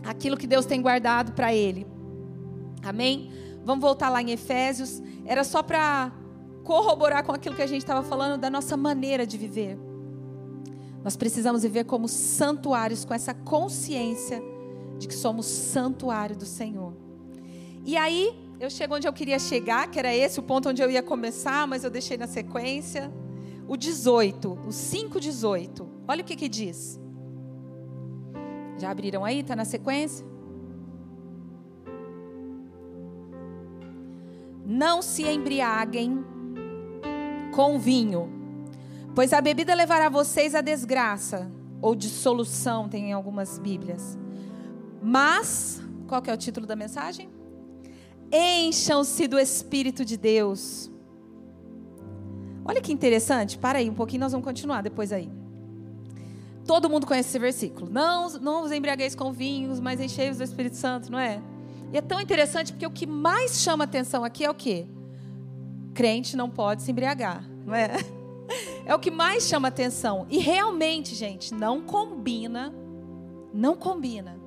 aquilo 0.03 0.39
que 0.39 0.47
Deus 0.47 0.65
tem 0.65 0.81
guardado 0.81 1.33
para 1.33 1.55
ele. 1.55 1.87
Amém? 2.83 3.31
Vamos 3.65 3.83
voltar 3.83 4.09
lá 4.09 4.23
em 4.23 4.31
Efésios. 4.31 5.03
Era 5.25 5.45
só 5.45 5.63
para 5.63 6.13
corroborar 6.65 7.25
com 7.25 7.33
aquilo 7.33 7.55
que 7.55 7.63
a 7.63 7.67
gente 7.67 7.83
estava 7.83 8.03
falando 8.03 8.41
da 8.41 8.51
nossa 8.51 8.77
maneira 8.77 9.27
de 9.27 9.37
viver. 9.37 9.79
Nós 11.03 11.17
precisamos 11.17 11.63
viver 11.63 11.85
como 11.85 12.09
santuários 12.09 13.05
com 13.05 13.15
essa 13.15 13.33
consciência 13.33 14.43
de 14.99 15.09
que 15.09 15.15
somos 15.15 15.47
santuário 15.47 16.37
do 16.37 16.45
Senhor. 16.45 16.95
E 17.85 17.97
aí, 17.97 18.35
eu 18.61 18.69
chego 18.69 18.95
onde 18.95 19.09
eu 19.09 19.13
queria 19.13 19.39
chegar, 19.39 19.91
que 19.91 19.99
era 19.99 20.15
esse 20.15 20.39
o 20.39 20.43
ponto 20.43 20.69
onde 20.69 20.83
eu 20.83 20.91
ia 20.91 21.03
começar, 21.03 21.67
mas 21.67 21.83
eu 21.83 21.91
deixei 21.91 22.19
na 22.19 22.27
sequência. 22.27 23.11
O 23.67 23.77
18, 23.77 24.53
o 24.53 24.69
5,18. 24.69 25.87
Olha 26.07 26.21
o 26.21 26.25
que 26.25 26.37
que 26.37 26.49
diz. 26.49 27.01
Já 28.79 28.91
abriram 28.91 29.25
aí? 29.25 29.41
Está 29.41 29.57
na 29.57 29.65
sequência? 29.65 30.27
Não 34.71 35.03
se 35.03 35.25
embriaguem 35.25 36.25
com 37.53 37.77
vinho, 37.77 38.31
pois 39.17 39.33
a 39.33 39.41
bebida 39.41 39.75
levará 39.75 40.09
vocês 40.09 40.55
à 40.55 40.61
desgraça, 40.61 41.51
ou 41.83 41.97
dissolução, 41.97 42.89
tem 42.89 43.07
em 43.07 43.13
algumas 43.13 43.59
Bíblias. 43.59 44.17
Mas, 45.03 45.83
qual 46.07 46.23
que 46.23 46.31
é 46.31 46.33
o 46.33 46.37
título 46.37 46.69
da 46.69 46.77
mensagem? 46.77 47.29
Encham-se 48.31 49.27
do 49.27 49.41
Espírito 49.41 50.05
de 50.05 50.17
Deus. 50.17 50.89
Olha 52.65 52.81
que 52.81 52.93
interessante. 52.93 53.59
Para 53.59 53.81
aí 53.81 53.91
um 53.91 53.95
pouquinho, 53.95 54.21
nós 54.21 54.31
vamos 54.31 54.45
continuar 54.45 54.83
depois 54.83 55.13
aí. 55.13 55.29
Todo 56.65 56.89
mundo 56.89 57.09
conhece 57.09 57.31
esse 57.31 57.39
versículo. 57.41 57.91
Não, 57.91 58.31
não 58.39 58.63
vos 58.63 58.71
embriagueis 58.71 59.17
com 59.17 59.33
vinhos, 59.33 59.81
mas 59.81 60.01
enchei-vos 60.01 60.39
do 60.39 60.45
Espírito 60.45 60.77
Santo, 60.77 61.11
não 61.11 61.19
é? 61.19 61.43
E 61.93 61.99
é 61.99 62.01
tão 62.01 62.21
interessante 62.21 62.73
porque 62.73 62.87
o 62.87 62.91
que 62.91 63.07
mais 63.07 63.61
chama 63.61 63.85
atenção 63.85 64.25
aqui 64.25 64.45
é 64.45 64.51
o 64.51 64.55
quê? 64.55 64.87
Crente 65.95 66.37
não 66.37 66.49
pode 66.49 66.83
se 66.83 66.91
embriagar, 66.91 67.45
não 67.65 67.75
é? 67.75 67.89
É 68.85 68.93
o 68.93 68.99
que 68.99 69.13
mais 69.13 69.45
chama 69.45 69.69
atenção. 69.69 70.27
E 70.29 70.39
realmente, 70.39 71.15
gente, 71.15 71.55
não 71.55 71.81
combina, 71.81 72.75
não 73.55 73.77
combina 73.77 74.41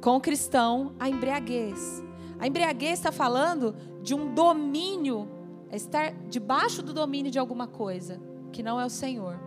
com 0.00 0.16
o 0.16 0.20
cristão 0.20 0.94
a 0.98 1.08
embriaguez. 1.08 2.02
A 2.38 2.46
embriaguez 2.46 2.94
está 2.94 3.12
falando 3.12 3.74
de 4.02 4.14
um 4.14 4.34
domínio, 4.34 5.28
é 5.70 5.76
estar 5.76 6.12
debaixo 6.28 6.82
do 6.82 6.92
domínio 6.92 7.30
de 7.30 7.38
alguma 7.38 7.66
coisa, 7.66 8.20
que 8.52 8.62
não 8.62 8.80
é 8.80 8.84
o 8.84 8.90
Senhor. 8.90 9.38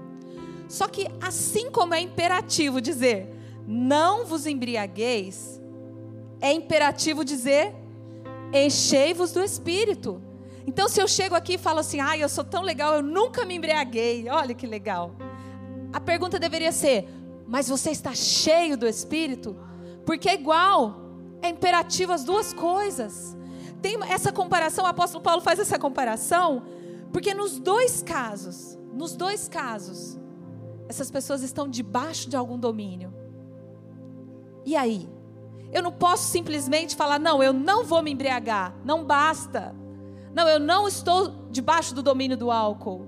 Só 0.67 0.87
que, 0.87 1.07
assim 1.21 1.71
como 1.71 1.93
é 1.93 1.99
imperativo 1.99 2.79
dizer, 2.79 3.35
não 3.67 4.25
vos 4.25 4.45
embriagueis, 4.45 5.59
é 6.41 6.51
imperativo 6.53 7.23
dizer, 7.23 7.73
enchei-vos 8.53 9.31
do 9.31 9.43
Espírito. 9.43 10.21
Então, 10.65 10.87
se 10.87 11.01
eu 11.01 11.07
chego 11.07 11.35
aqui 11.35 11.53
e 11.53 11.57
falo 11.57 11.79
assim, 11.79 11.99
ah, 11.99 12.17
eu 12.17 12.29
sou 12.29 12.43
tão 12.43 12.61
legal, 12.61 12.95
eu 12.95 13.01
nunca 13.01 13.45
me 13.45 13.55
embriaguei, 13.55 14.29
olha 14.29 14.53
que 14.53 14.67
legal. 14.67 15.15
A 15.91 15.99
pergunta 15.99 16.39
deveria 16.39 16.71
ser, 16.71 17.09
mas 17.47 17.67
você 17.67 17.89
está 17.89 18.13
cheio 18.13 18.77
do 18.77 18.87
Espírito? 18.87 19.57
Porque 20.05 20.29
é 20.29 20.35
igual, 20.35 20.95
é 21.41 21.49
imperativo 21.49 22.11
as 22.13 22.23
duas 22.23 22.53
coisas. 22.53 23.35
Tem 23.81 23.97
essa 24.09 24.31
comparação, 24.31 24.85
o 24.85 24.87
apóstolo 24.87 25.23
Paulo 25.23 25.41
faz 25.41 25.59
essa 25.59 25.79
comparação, 25.79 26.63
porque 27.11 27.33
nos 27.33 27.59
dois 27.59 28.03
casos, 28.03 28.77
nos 28.93 29.15
dois 29.15 29.47
casos, 29.47 30.19
essas 30.87 31.09
pessoas 31.09 31.41
estão 31.41 31.67
debaixo 31.67 32.29
de 32.29 32.35
algum 32.35 32.57
domínio. 32.57 33.13
E 34.65 34.75
aí? 34.75 35.09
Eu 35.71 35.83
não 35.83 35.91
posso 35.91 36.29
simplesmente 36.29 36.95
falar, 36.95 37.19
não, 37.19 37.43
eu 37.43 37.53
não 37.53 37.83
vou 37.83 38.01
me 38.01 38.11
embriagar. 38.11 38.73
Não 38.83 39.03
basta. 39.03 39.75
Não, 40.33 40.47
eu 40.47 40.59
não 40.59 40.87
estou 40.87 41.47
debaixo 41.51 41.93
do 41.93 42.01
domínio 42.01 42.37
do 42.37 42.51
álcool. 42.51 43.05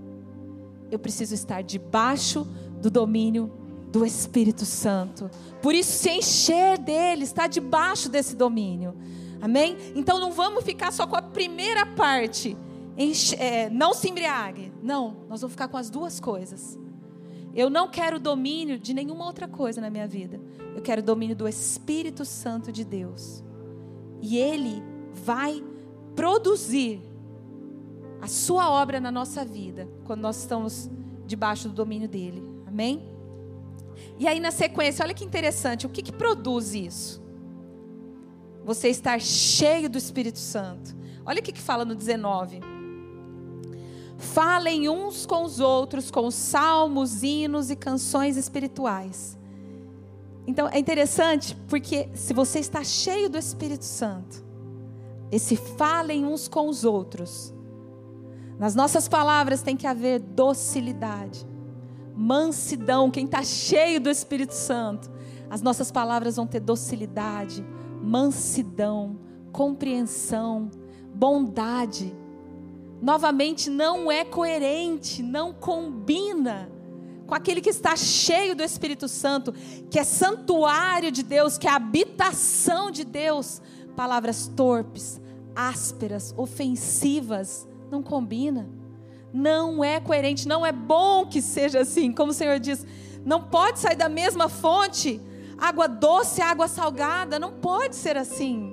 Eu 0.89 0.99
preciso 0.99 1.33
estar 1.33 1.61
debaixo 1.61 2.45
do 2.81 2.89
domínio 2.89 3.51
do 3.91 4.05
Espírito 4.05 4.65
Santo. 4.65 5.29
Por 5.61 5.73
isso, 5.73 5.91
se 5.91 6.09
encher 6.09 6.77
dele, 6.77 7.23
está 7.23 7.47
debaixo 7.47 8.09
desse 8.09 8.35
domínio. 8.35 8.95
Amém? 9.41 9.75
Então 9.95 10.19
não 10.19 10.31
vamos 10.31 10.63
ficar 10.63 10.91
só 10.91 11.07
com 11.07 11.15
a 11.15 11.21
primeira 11.21 11.85
parte. 11.85 12.55
Enche, 12.97 13.35
é, 13.35 13.69
não 13.69 13.93
se 13.93 14.09
embriague. 14.09 14.71
Não, 14.81 15.15
nós 15.27 15.41
vamos 15.41 15.53
ficar 15.53 15.67
com 15.67 15.77
as 15.77 15.89
duas 15.89 16.19
coisas. 16.19 16.77
Eu 17.53 17.69
não 17.69 17.89
quero 17.89 18.19
domínio 18.19 18.79
de 18.79 18.93
nenhuma 18.93 19.25
outra 19.25 19.47
coisa 19.47 19.81
na 19.81 19.89
minha 19.89 20.07
vida. 20.07 20.39
Eu 20.75 20.81
quero 20.81 21.01
domínio 21.01 21.35
do 21.35 21.47
Espírito 21.47 22.23
Santo 22.23 22.71
de 22.71 22.85
Deus. 22.85 23.43
E 24.21 24.37
Ele 24.37 24.81
vai 25.13 25.63
produzir 26.15 27.01
a 28.21 28.27
Sua 28.27 28.69
obra 28.69 28.99
na 28.99 29.11
nossa 29.11 29.43
vida 29.43 29.87
quando 30.05 30.21
nós 30.21 30.37
estamos 30.37 30.89
debaixo 31.25 31.67
do 31.67 31.73
domínio 31.73 32.07
dele. 32.07 32.43
Amém? 32.65 33.11
E 34.17 34.27
aí, 34.27 34.39
na 34.39 34.51
sequência, 34.51 35.03
olha 35.03 35.13
que 35.13 35.25
interessante: 35.25 35.85
o 35.85 35.89
que, 35.89 36.01
que 36.01 36.11
produz 36.11 36.73
isso? 36.73 37.21
Você 38.63 38.87
estar 38.89 39.19
cheio 39.19 39.89
do 39.89 39.97
Espírito 39.97 40.39
Santo. 40.39 40.95
Olha 41.25 41.39
o 41.39 41.43
que, 41.43 41.51
que 41.51 41.61
fala 41.61 41.83
no 41.83 41.95
19. 41.95 42.70
Falem 44.21 44.87
uns 44.87 45.25
com 45.25 45.43
os 45.43 45.59
outros 45.59 46.11
com 46.11 46.29
salmos, 46.29 47.23
hinos 47.23 47.71
e 47.71 47.75
canções 47.75 48.37
espirituais. 48.37 49.35
Então 50.45 50.69
é 50.69 50.77
interessante 50.77 51.57
porque 51.67 52.07
se 52.13 52.31
você 52.31 52.59
está 52.59 52.83
cheio 52.83 53.31
do 53.31 53.37
Espírito 53.37 53.83
Santo, 53.83 54.45
esse 55.31 55.55
falem 55.55 56.23
uns 56.23 56.47
com 56.47 56.69
os 56.69 56.85
outros. 56.85 57.51
Nas 58.59 58.75
nossas 58.75 59.07
palavras 59.07 59.63
tem 59.63 59.75
que 59.75 59.87
haver 59.87 60.19
docilidade, 60.19 61.43
mansidão. 62.15 63.09
Quem 63.09 63.25
está 63.25 63.41
cheio 63.41 63.99
do 63.99 64.09
Espírito 64.09 64.53
Santo, 64.53 65.09
as 65.49 65.63
nossas 65.63 65.91
palavras 65.91 66.35
vão 66.35 66.45
ter 66.45 66.59
docilidade, 66.59 67.65
mansidão, 68.03 69.19
compreensão, 69.51 70.69
bondade 71.11 72.20
novamente 73.01 73.69
não 73.69 74.11
é 74.11 74.23
coerente, 74.23 75.23
não 75.23 75.51
combina 75.51 76.71
com 77.25 77.33
aquele 77.33 77.61
que 77.61 77.69
está 77.69 77.95
cheio 77.95 78.55
do 78.55 78.61
Espírito 78.61 79.07
Santo, 79.07 79.53
que 79.89 79.97
é 79.97 80.03
santuário 80.03 81.11
de 81.11 81.23
Deus, 81.23 81.57
que 81.57 81.67
é 81.67 81.71
habitação 81.71 82.91
de 82.91 83.05
Deus. 83.05 83.61
Palavras 83.95 84.47
torpes, 84.47 85.19
ásperas, 85.55 86.33
ofensivas, 86.37 87.67
não 87.89 88.03
combina. 88.03 88.69
Não 89.33 89.81
é 89.81 89.99
coerente, 89.99 90.45
não 90.45 90.65
é 90.65 90.73
bom 90.73 91.25
que 91.25 91.41
seja 91.41 91.79
assim. 91.79 92.11
Como 92.11 92.31
o 92.31 92.35
Senhor 92.35 92.59
diz, 92.59 92.85
não 93.23 93.41
pode 93.43 93.79
sair 93.79 93.95
da 93.95 94.09
mesma 94.09 94.49
fonte 94.49 95.21
água 95.57 95.87
doce, 95.87 96.41
água 96.41 96.67
salgada, 96.67 97.39
não 97.39 97.53
pode 97.53 97.95
ser 97.95 98.17
assim. 98.17 98.70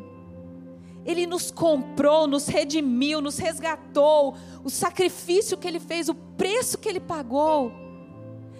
Ele 1.08 1.26
nos 1.26 1.50
comprou, 1.50 2.26
nos 2.26 2.46
redimiu, 2.48 3.22
nos 3.22 3.38
resgatou. 3.38 4.36
O 4.62 4.68
sacrifício 4.68 5.56
que 5.56 5.66
ele 5.66 5.80
fez, 5.80 6.10
o 6.10 6.14
preço 6.14 6.76
que 6.76 6.86
ele 6.86 7.00
pagou. 7.00 7.72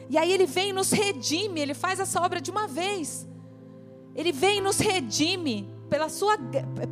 E 0.09 0.17
aí 0.17 0.33
ele 0.33 0.47
vem 0.47 0.71
e 0.71 0.73
nos 0.73 0.91
redime, 0.91 1.61
ele 1.61 1.75
faz 1.75 2.01
essa 2.01 2.19
obra 2.23 2.41
de 2.41 2.51
uma 2.51 2.67
vez. 2.67 3.29
Ele 4.15 4.33
vem 4.33 4.59
e 4.59 4.61
nos 4.63 4.79
redime 4.79 5.69
pela 5.91 6.09
sua 6.09 6.39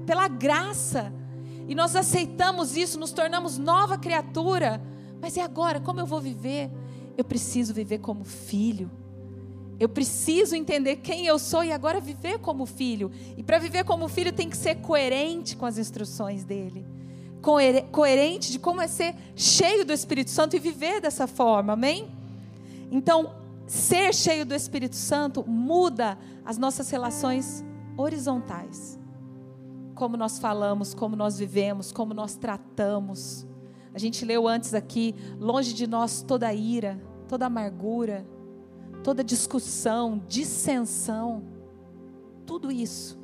pela 0.05 0.29
graça. 0.29 1.11
E 1.67 1.75
nós 1.75 1.97
aceitamos 1.97 2.77
isso, 2.77 3.01
nos 3.01 3.11
tornamos 3.11 3.57
nova 3.57 3.97
criatura. 3.97 4.83
Mas 5.23 5.39
e 5.39 5.41
agora, 5.41 5.81
como 5.81 6.01
eu 6.01 6.07
vou 6.07 6.21
viver? 6.21 6.71
Eu 7.17 7.25
preciso 7.25 7.73
viver 7.73 8.01
como 8.01 8.25
filho. 8.25 8.91
Eu 9.79 9.89
preciso 9.89 10.57
entender 10.57 10.97
quem 10.97 11.27
eu 11.27 11.39
sou 11.39 11.63
e 11.63 11.71
agora 11.71 12.01
viver 12.01 12.39
como 12.39 12.65
filho. 12.65 13.11
E 13.37 13.43
para 13.43 13.59
viver 13.59 13.85
como 13.85 14.09
filho 14.09 14.33
tem 14.33 14.49
que 14.49 14.57
ser 14.57 14.77
coerente 14.77 15.55
com 15.55 15.67
as 15.67 15.77
instruções 15.77 16.45
dele. 16.45 16.87
Coerente 17.93 18.51
de 18.51 18.59
como 18.59 18.81
é 18.81 18.89
ser 18.89 19.15
cheio 19.37 19.85
do 19.85 19.93
Espírito 19.93 20.31
Santo 20.31 20.57
e 20.57 20.59
viver 20.59 21.01
dessa 21.01 21.27
forma, 21.27 21.75
amém? 21.75 22.09
Então, 22.91 23.35
ser 23.67 24.15
cheio 24.15 24.47
do 24.47 24.55
Espírito 24.55 24.97
Santo 24.97 25.45
muda 25.47 26.19
as 26.45 26.57
nossas 26.57 26.91
relações 26.91 27.63
horizontais. 27.97 28.99
Como 29.95 30.17
nós 30.17 30.39
falamos, 30.39 30.95
como 30.95 31.15
nós 31.15 31.39
vivemos, 31.39 31.93
como 31.93 32.15
nós 32.15 32.35
tratamos. 32.35 33.47
A 33.95 33.99
gente 33.99 34.25
leu 34.25 34.49
antes 34.49 34.75
aqui: 34.75 35.15
longe 35.39 35.73
de 35.73 35.87
nós 35.87 36.23
toda 36.23 36.53
ira, 36.53 37.01
toda 37.29 37.47
amargura 37.47 38.27
toda 39.07 39.23
discussão, 39.23 40.21
dissensão, 40.27 41.45
tudo 42.45 42.73
isso, 42.73 43.17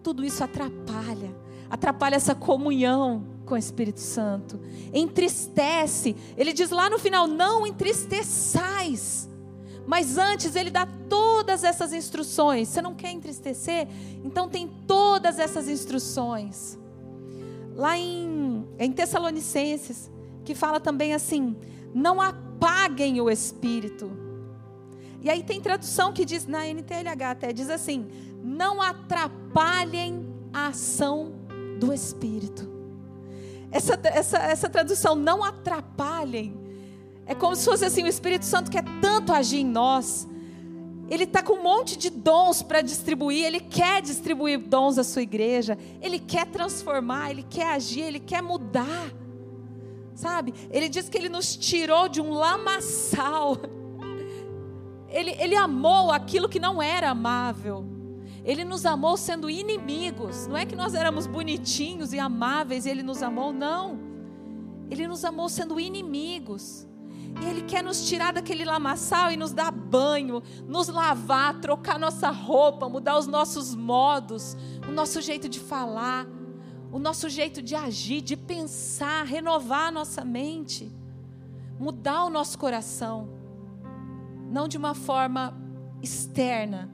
tudo 0.00 0.24
isso 0.24 0.44
atrapalha, 0.44 1.36
atrapalha 1.68 2.14
essa 2.14 2.32
comunhão 2.32 3.26
com 3.44 3.54
o 3.54 3.58
Espírito 3.58 3.98
Santo, 3.98 4.60
entristece. 4.94 6.14
Ele 6.36 6.52
diz 6.52 6.70
lá 6.70 6.88
no 6.88 6.96
final: 6.96 7.26
não 7.26 7.66
entristeçais. 7.66 9.28
Mas 9.84 10.16
antes 10.16 10.54
ele 10.54 10.70
dá 10.70 10.86
todas 11.08 11.64
essas 11.64 11.92
instruções. 11.92 12.68
Você 12.68 12.80
não 12.80 12.94
quer 12.94 13.10
entristecer? 13.10 13.88
Então 14.22 14.48
tem 14.48 14.68
todas 14.86 15.40
essas 15.40 15.68
instruções. 15.68 16.78
Lá 17.74 17.98
em, 17.98 18.64
em 18.78 18.92
Tessalonicenses, 18.92 20.08
que 20.44 20.54
fala 20.54 20.78
também 20.78 21.14
assim: 21.14 21.56
não 21.92 22.20
apaguem 22.20 23.20
o 23.20 23.28
espírito. 23.28 24.25
E 25.26 25.28
aí 25.28 25.42
tem 25.42 25.60
tradução 25.60 26.12
que 26.12 26.24
diz, 26.24 26.46
na 26.46 26.68
NTLH 26.68 27.30
até, 27.32 27.52
diz 27.52 27.68
assim: 27.68 28.06
não 28.44 28.80
atrapalhem 28.80 30.24
a 30.52 30.68
ação 30.68 31.32
do 31.80 31.92
Espírito. 31.92 32.70
Essa, 33.72 33.98
essa, 34.04 34.38
essa 34.38 34.68
tradução, 34.68 35.16
não 35.16 35.42
atrapalhem, 35.42 36.56
é 37.26 37.34
como 37.34 37.56
se 37.56 37.64
fosse 37.64 37.84
assim: 37.84 38.04
o 38.04 38.06
Espírito 38.06 38.44
Santo 38.44 38.70
quer 38.70 38.84
tanto 39.02 39.32
agir 39.32 39.58
em 39.58 39.66
nós, 39.66 40.28
ele 41.10 41.24
está 41.24 41.42
com 41.42 41.54
um 41.54 41.62
monte 41.64 41.98
de 41.98 42.08
dons 42.08 42.62
para 42.62 42.80
distribuir, 42.80 43.46
ele 43.46 43.58
quer 43.58 44.00
distribuir 44.02 44.60
dons 44.60 44.96
à 44.96 45.02
sua 45.02 45.22
igreja, 45.22 45.76
ele 46.00 46.20
quer 46.20 46.46
transformar, 46.46 47.32
ele 47.32 47.42
quer 47.42 47.72
agir, 47.72 48.02
ele 48.02 48.20
quer 48.20 48.44
mudar. 48.44 49.12
Sabe? 50.14 50.54
Ele 50.70 50.88
diz 50.88 51.08
que 51.08 51.18
ele 51.18 51.28
nos 51.28 51.56
tirou 51.56 52.08
de 52.08 52.20
um 52.20 52.30
lamaçal 52.32 53.56
ele, 55.16 55.30
ele 55.38 55.56
amou 55.56 56.12
aquilo 56.12 56.46
que 56.46 56.60
não 56.60 56.82
era 56.82 57.10
amável. 57.10 57.86
Ele 58.44 58.64
nos 58.64 58.84
amou 58.84 59.16
sendo 59.16 59.48
inimigos. 59.48 60.46
Não 60.46 60.56
é 60.56 60.66
que 60.66 60.76
nós 60.76 60.94
éramos 60.94 61.26
bonitinhos 61.26 62.12
e 62.12 62.18
amáveis 62.18 62.84
e 62.84 62.90
Ele 62.90 63.02
nos 63.02 63.22
amou, 63.22 63.50
não. 63.50 63.98
Ele 64.90 65.08
nos 65.08 65.24
amou 65.24 65.48
sendo 65.48 65.80
inimigos. 65.80 66.86
E 67.42 67.46
Ele 67.46 67.62
quer 67.62 67.82
nos 67.82 68.06
tirar 68.06 68.34
daquele 68.34 68.64
lamaçal 68.64 69.32
e 69.32 69.38
nos 69.38 69.52
dar 69.52 69.72
banho, 69.72 70.42
nos 70.68 70.88
lavar, 70.88 71.60
trocar 71.60 71.98
nossa 71.98 72.30
roupa, 72.30 72.86
mudar 72.86 73.18
os 73.18 73.26
nossos 73.26 73.74
modos, 73.74 74.54
o 74.86 74.92
nosso 74.92 75.22
jeito 75.22 75.48
de 75.48 75.58
falar, 75.58 76.26
o 76.92 76.98
nosso 76.98 77.28
jeito 77.28 77.62
de 77.62 77.74
agir, 77.74 78.20
de 78.20 78.36
pensar, 78.36 79.24
renovar 79.24 79.88
a 79.88 79.90
nossa 79.90 80.24
mente, 80.24 80.92
mudar 81.80 82.24
o 82.24 82.30
nosso 82.30 82.58
coração 82.58 83.35
não 84.50 84.68
de 84.68 84.76
uma 84.76 84.94
forma 84.94 85.54
externa, 86.02 86.90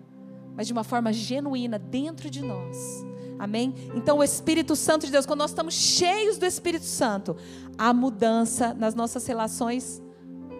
mas 0.54 0.66
de 0.66 0.72
uma 0.72 0.84
forma 0.84 1.12
genuína 1.12 1.78
dentro 1.78 2.30
de 2.30 2.42
nós. 2.42 3.04
Amém? 3.38 3.74
Então, 3.94 4.18
o 4.18 4.24
Espírito 4.24 4.76
Santo 4.76 5.06
de 5.06 5.12
Deus, 5.12 5.26
quando 5.26 5.40
nós 5.40 5.50
estamos 5.50 5.74
cheios 5.74 6.38
do 6.38 6.46
Espírito 6.46 6.84
Santo, 6.84 7.36
há 7.76 7.92
mudança 7.92 8.72
nas 8.72 8.94
nossas 8.94 9.26
relações 9.26 10.00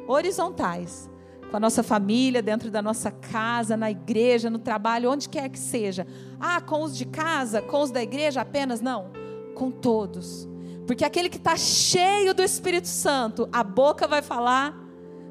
horizontais, 0.08 1.08
com 1.50 1.56
a 1.56 1.60
nossa 1.60 1.82
família, 1.82 2.42
dentro 2.42 2.70
da 2.70 2.82
nossa 2.82 3.10
casa, 3.10 3.76
na 3.76 3.90
igreja, 3.90 4.50
no 4.50 4.58
trabalho, 4.58 5.10
onde 5.10 5.28
quer 5.28 5.48
que 5.48 5.58
seja. 5.58 6.06
Ah, 6.40 6.60
com 6.60 6.82
os 6.82 6.96
de 6.96 7.04
casa, 7.04 7.62
com 7.62 7.82
os 7.82 7.90
da 7.90 8.02
igreja 8.02 8.40
apenas? 8.40 8.80
Não, 8.80 9.12
com 9.54 9.70
todos. 9.70 10.48
Porque 10.86 11.04
aquele 11.04 11.28
que 11.28 11.36
está 11.36 11.56
cheio 11.56 12.34
do 12.34 12.42
Espírito 12.42 12.88
Santo, 12.88 13.48
a 13.52 13.62
boca 13.62 14.08
vai 14.08 14.22
falar 14.22 14.74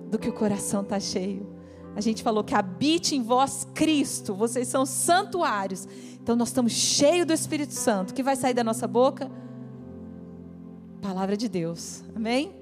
do 0.09 0.17
que 0.17 0.29
o 0.29 0.33
coração 0.33 0.81
está 0.81 0.99
cheio. 0.99 1.50
A 1.95 2.01
gente 2.01 2.23
falou 2.23 2.43
que 2.43 2.55
habite 2.55 3.15
em 3.15 3.21
vós 3.21 3.67
Cristo, 3.73 4.33
vocês 4.33 4.67
são 4.67 4.85
santuários. 4.85 5.87
Então 6.21 6.35
nós 6.35 6.49
estamos 6.49 6.71
cheios 6.71 7.25
do 7.25 7.33
Espírito 7.33 7.73
Santo. 7.73 8.11
O 8.11 8.13
que 8.13 8.23
vai 8.23 8.35
sair 8.35 8.53
da 8.53 8.63
nossa 8.63 8.87
boca? 8.87 9.29
Palavra 11.01 11.35
de 11.35 11.49
Deus. 11.49 12.03
Amém? 12.15 12.55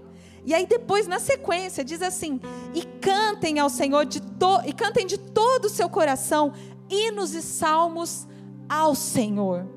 E 0.45 0.53
aí 0.53 0.65
depois 0.65 1.07
na 1.07 1.19
sequência 1.19 1.83
diz 1.83 2.01
assim: 2.01 2.39
"E 2.73 2.83
cantem 2.99 3.59
ao 3.59 3.69
Senhor 3.69 4.05
de 4.05 4.21
to 4.21 4.61
e 4.65 4.73
cantem 4.73 5.05
de 5.05 5.17
todo 5.17 5.65
o 5.65 5.69
seu 5.69 5.89
coração 5.89 6.53
hinos 6.89 7.33
e 7.33 7.41
salmos 7.41 8.27
ao 8.67 8.95
Senhor". 8.95 9.67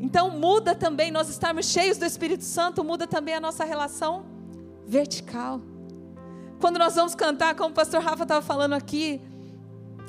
Então 0.00 0.38
muda 0.38 0.74
também 0.74 1.10
nós 1.10 1.28
estarmos 1.28 1.66
cheios 1.66 1.98
do 1.98 2.04
Espírito 2.04 2.44
Santo, 2.44 2.84
muda 2.84 3.06
também 3.06 3.34
a 3.34 3.40
nossa 3.40 3.64
relação 3.64 4.24
vertical. 4.86 5.60
Quando 6.60 6.78
nós 6.78 6.94
vamos 6.94 7.14
cantar, 7.14 7.54
como 7.54 7.70
o 7.70 7.74
pastor 7.74 8.02
Rafa 8.02 8.24
estava 8.24 8.42
falando 8.42 8.72
aqui, 8.72 9.20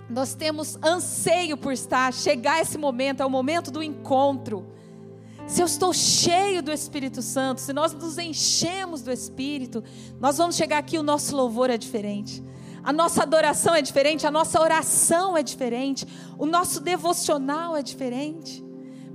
nós 0.10 0.34
temos 0.34 0.78
anseio 0.84 1.56
por 1.56 1.72
estar, 1.72 2.12
chegar 2.12 2.60
esse 2.60 2.78
momento, 2.78 3.22
é 3.22 3.26
o 3.26 3.30
momento 3.30 3.70
do 3.70 3.84
encontro. 3.84 4.66
Se 5.48 5.62
eu 5.62 5.66
estou 5.66 5.94
cheio 5.94 6.62
do 6.64 6.72
Espírito 6.72 7.22
Santo, 7.22 7.62
se 7.62 7.74
nós 7.74 7.94
nos 7.94 8.18
enchemos 8.18 9.02
do 9.02 9.12
Espírito, 9.12 9.84
nós 10.20 10.38
vamos 10.38 10.56
chegar 10.56 10.80
aqui, 10.80 10.98
o 10.98 11.04
nosso 11.04 11.36
louvor 11.36 11.70
é 11.70 11.78
diferente. 11.78 12.44
A 12.84 12.94
nossa 12.94 13.24
adoração 13.24 13.76
é 13.76 13.82
diferente, 13.82 14.26
a 14.26 14.32
nossa 14.32 14.60
oração 14.60 15.38
é 15.38 15.44
diferente, 15.44 16.08
o 16.38 16.46
nosso 16.46 16.80
devocional 16.80 17.76
é 17.76 17.84
diferente 17.84 18.69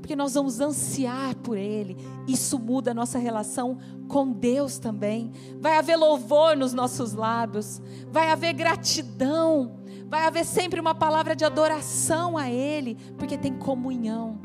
porque 0.05 0.15
nós 0.15 0.35
vamos 0.35 0.61
ansiar 0.61 1.35
por 1.37 1.57
Ele. 1.57 1.97
Isso 2.29 2.59
muda 2.59 2.91
a 2.91 2.95
nossa 2.95 3.19
relação 3.19 3.79
com 4.07 4.31
Deus 4.31 4.79
também. 4.79 5.33
Vai 5.59 5.79
haver 5.79 5.97
louvor 5.97 6.55
nos 6.55 6.75
nossos 6.75 7.15
lábios, 7.15 7.81
vai 8.11 8.31
haver 8.31 8.53
gratidão, 8.53 9.79
vai 10.07 10.27
haver 10.27 10.45
sempre 10.45 10.79
uma 10.79 10.95
palavra 10.95 11.35
de 11.35 11.43
adoração 11.43 12.37
a 12.37 12.51
Ele, 12.51 12.99
porque 13.17 13.39
tem 13.39 13.55
comunhão. 13.55 14.39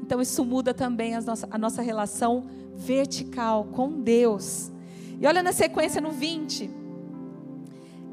Então 0.00 0.20
isso 0.20 0.44
muda 0.44 0.72
também 0.72 1.16
a 1.16 1.20
nossa, 1.20 1.48
a 1.50 1.58
nossa 1.58 1.82
relação 1.82 2.44
vertical 2.76 3.64
com 3.64 4.00
Deus. 4.00 4.70
E 5.20 5.26
olha 5.26 5.42
na 5.42 5.52
sequência 5.52 6.00
no 6.00 6.12
20. 6.12 6.70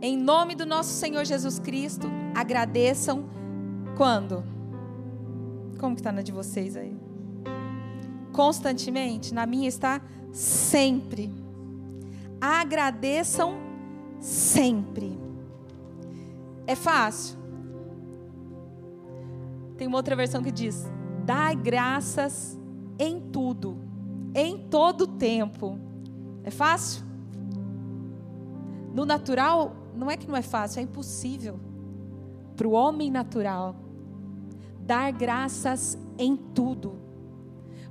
Em 0.02 0.18
nome 0.18 0.56
do 0.56 0.66
nosso 0.66 0.90
Senhor 0.90 1.26
Jesus 1.26 1.60
Cristo, 1.60 2.08
agradeçam 2.34 3.30
quando? 3.96 4.51
Como 5.82 5.96
que 5.96 6.02
está 6.02 6.12
na 6.12 6.22
de 6.22 6.32
vocês 6.32 6.78
aí? 6.78 6.96
Constantemente, 8.32 9.34
na 9.34 9.48
minha 9.48 9.68
está 9.68 10.00
sempre. 10.32 11.34
Agradeçam 12.40 13.56
sempre. 14.20 15.20
É 16.68 16.76
fácil? 16.76 17.36
Tem 19.76 19.88
uma 19.88 19.98
outra 19.98 20.16
versão 20.16 20.44
que 20.44 20.52
diz: 20.52 20.86
dai 21.26 21.56
graças 21.56 22.56
em 23.00 23.20
tudo, 23.20 23.76
em 24.36 24.60
todo 24.70 25.08
tempo. 25.08 25.80
É 26.44 26.52
fácil? 26.52 27.04
No 28.94 29.04
natural, 29.04 29.76
não 29.96 30.12
é 30.12 30.16
que 30.16 30.28
não 30.28 30.38
é 30.38 30.44
fácil, 30.44 30.80
é 30.80 30.84
impossível. 30.84 31.60
Para 32.56 32.68
o 32.68 32.72
homem 32.74 33.10
natural, 33.10 33.76
dar 34.86 35.12
graças 35.12 35.98
em 36.18 36.36
tudo. 36.36 37.00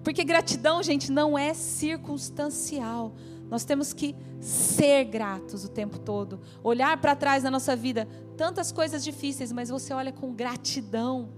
Porque 0.02 0.24
gratidão, 0.24 0.82
gente, 0.82 1.10
não 1.10 1.38
é 1.38 1.52
circunstancial. 1.54 3.14
Nós 3.50 3.64
temos 3.64 3.92
que 3.92 4.14
ser 4.40 5.04
gratos 5.04 5.64
o 5.64 5.68
tempo 5.68 5.98
todo. 5.98 6.40
Olhar 6.62 6.98
para 7.00 7.16
trás 7.16 7.42
na 7.42 7.50
nossa 7.50 7.76
vida, 7.76 8.08
tantas 8.36 8.72
coisas 8.72 9.04
difíceis, 9.04 9.52
mas 9.52 9.68
você 9.68 9.92
olha 9.92 10.12
com 10.12 10.32
gratidão 10.32 11.28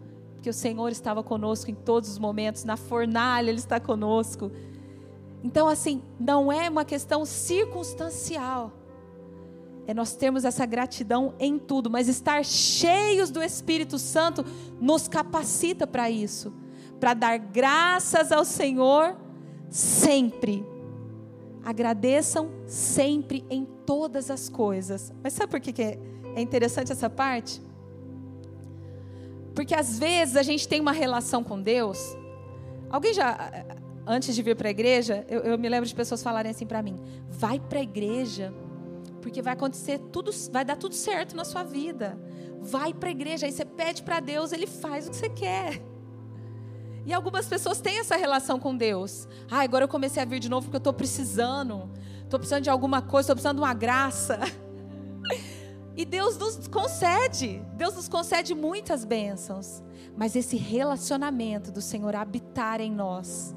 porque 0.43 0.51
o 0.51 0.53
Senhor 0.53 0.91
estava 0.91 1.23
conosco 1.23 1.71
em 1.71 1.75
todos 1.75 2.11
os 2.11 2.19
momentos, 2.19 2.65
na 2.65 2.77
fornalha 2.77 3.49
Ele 3.49 3.61
está 3.61 3.79
conosco. 3.79 4.51
Então, 5.41 5.69
assim, 5.69 6.03
não 6.19 6.51
é 6.51 6.69
uma 6.69 6.85
questão 6.85 7.25
circunstancial. 7.25 8.73
É 9.87 9.93
nós 9.93 10.15
termos 10.15 10.45
essa 10.45 10.65
gratidão 10.65 11.35
em 11.39 11.59
tudo, 11.59 11.91
mas 11.91 12.09
estar 12.09 12.45
cheios 12.45 13.31
do 13.31 13.43
Espírito 13.43 13.99
Santo 13.99 14.45
nos 14.81 15.09
capacita 15.09 15.87
para 15.87 16.09
isso, 16.09 16.53
para 17.01 17.15
dar 17.15 17.39
graças 17.39 18.31
ao 18.31 18.45
Senhor 18.45 19.17
sempre. 19.69 20.65
Agradeçam 21.65 22.51
sempre 22.67 23.45
em 23.51 23.65
todas 23.65 24.31
as 24.31 24.49
coisas. 24.49 25.13
Mas 25.23 25.33
sabe 25.33 25.51
por 25.51 25.61
que 25.61 25.83
é 25.83 26.41
interessante 26.41 26.93
essa 26.93 27.11
parte? 27.11 27.61
Porque 29.55 29.75
às 29.75 29.99
vezes 29.99 30.37
a 30.37 30.43
gente 30.43 30.67
tem 30.67 30.81
uma 30.81 30.93
relação 30.93 31.45
com 31.45 31.61
Deus. 31.61 32.17
Alguém 32.91 33.13
já, 33.13 33.37
antes 34.07 34.35
de 34.35 34.43
vir 34.43 34.57
para 34.57 34.69
a 34.69 34.71
igreja, 34.71 35.25
eu, 35.29 35.41
eu, 35.41 35.59
me 35.59 35.69
lembro 35.69 35.87
de 35.87 35.95
pessoas 35.95 36.23
falarem 36.23 36.51
assim 36.51 36.67
para 36.67 36.83
mim: 36.83 36.99
vai 37.29 37.61
para 37.61 37.79
a 37.79 37.83
igreja, 37.83 38.53
porque 39.23 39.41
vai 39.41 39.55
acontecer 39.55 39.99
tudo, 40.13 40.31
vai 40.51 40.65
dar 40.65 40.77
tudo 40.77 40.95
certo 40.95 41.35
na 41.35 41.45
sua 41.45 41.63
vida. 41.63 42.19
Vai 42.61 42.93
para 42.93 43.09
a 43.09 43.13
igreja, 43.13 43.47
aí 43.47 43.53
você 43.53 43.65
pede 43.65 44.03
para 44.03 44.21
Deus, 44.21 44.53
Ele 44.53 44.67
faz 44.67 45.07
o 45.07 45.11
que 45.11 45.17
você 45.17 45.29
quer. 45.29 45.81
E 47.07 47.13
algumas 47.13 47.47
pessoas 47.47 47.81
têm 47.81 47.99
essa 47.99 48.17
relação 48.17 48.61
com 48.61 48.77
Deus. 48.77 49.27
Ah, 49.51 49.63
agora 49.63 49.85
eu 49.85 49.89
comecei 49.89 50.23
a 50.23 50.27
vir 50.27 50.41
de 50.41 50.49
novo 50.49 50.67
porque 50.67 50.77
eu 50.77 50.79
estou 50.79 50.93
precisando. 50.93 51.91
Estou 52.23 52.39
precisando 52.39 52.65
de 52.65 52.71
alguma 52.71 53.01
coisa, 53.01 53.27
estou 53.27 53.37
precisando 53.37 53.57
de 53.57 53.63
uma 53.63 53.75
graça. 53.75 54.39
E 55.95 56.07
Deus 56.07 56.39
nos 56.39 56.67
concede, 56.69 57.63
Deus 57.75 57.95
nos 57.95 58.09
concede 58.09 58.55
muitas 58.55 59.05
bênçãos, 59.05 59.83
mas 60.17 60.35
esse 60.35 60.57
relacionamento 60.57 61.71
do 61.71 61.83
Senhor 61.83 62.17
habitar 62.17 62.81
em 62.81 62.91
nós 62.91 63.55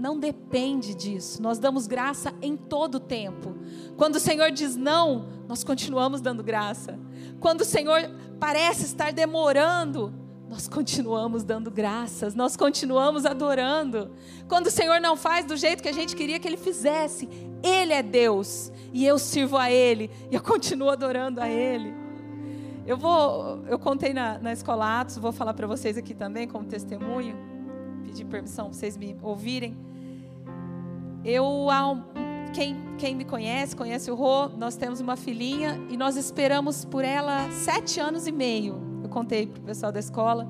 não 0.00 0.18
depende 0.18 0.94
disso. 0.94 1.42
Nós 1.42 1.58
damos 1.58 1.86
graça 1.86 2.32
em 2.40 2.56
todo 2.56 2.94
o 2.96 3.00
tempo. 3.00 3.54
Quando 3.96 4.16
o 4.16 4.20
Senhor 4.20 4.50
diz 4.50 4.74
não, 4.74 5.28
nós 5.46 5.62
continuamos 5.62 6.20
dando 6.20 6.42
graça. 6.42 6.98
Quando 7.38 7.60
o 7.60 7.64
Senhor 7.64 8.10
parece 8.40 8.84
estar 8.84 9.12
demorando, 9.12 10.12
nós 10.48 10.66
continuamos 10.66 11.44
dando 11.44 11.70
graças, 11.70 12.34
nós 12.34 12.56
continuamos 12.56 13.26
adorando. 13.26 14.10
Quando 14.48 14.66
o 14.66 14.70
Senhor 14.70 15.00
não 15.00 15.16
faz 15.16 15.44
do 15.44 15.56
jeito 15.56 15.82
que 15.82 15.88
a 15.88 15.92
gente 15.92 16.16
queria 16.16 16.40
que 16.40 16.48
Ele 16.48 16.56
fizesse, 16.56 17.28
Ele 17.62 17.92
é 17.92 18.02
Deus 18.02 18.72
e 18.92 19.04
eu 19.04 19.18
sirvo 19.18 19.58
a 19.58 19.70
Ele 19.70 20.10
e 20.30 20.34
eu 20.34 20.42
continuo 20.42 20.88
adorando 20.88 21.40
a 21.40 21.48
Ele. 21.48 21.94
Eu 22.86 22.96
vou, 22.96 23.62
eu 23.68 23.78
contei 23.78 24.14
na, 24.14 24.38
na 24.38 24.52
escola 24.52 25.00
Atos, 25.00 25.18
vou 25.18 25.30
falar 25.30 25.52
para 25.52 25.66
vocês 25.66 25.96
aqui 25.98 26.14
também 26.14 26.48
como 26.48 26.64
testemunho, 26.64 27.36
pedir 28.02 28.24
permissão 28.24 28.64
para 28.64 28.74
vocês 28.74 28.96
me 28.96 29.16
ouvirem. 29.22 29.89
Eu, 31.24 31.66
quem, 32.54 32.76
quem 32.98 33.14
me 33.14 33.24
conhece, 33.24 33.76
conhece 33.76 34.10
o 34.10 34.14
Rô, 34.14 34.48
nós 34.48 34.76
temos 34.76 35.00
uma 35.00 35.16
filhinha 35.16 35.80
e 35.88 35.96
nós 35.96 36.16
esperamos 36.16 36.84
por 36.84 37.04
ela 37.04 37.50
sete 37.50 38.00
anos 38.00 38.26
e 38.26 38.32
meio 38.32 38.90
contei 39.10 39.46
para 39.46 39.60
o 39.60 39.64
pessoal 39.64 39.92
da 39.92 40.00
escola. 40.00 40.48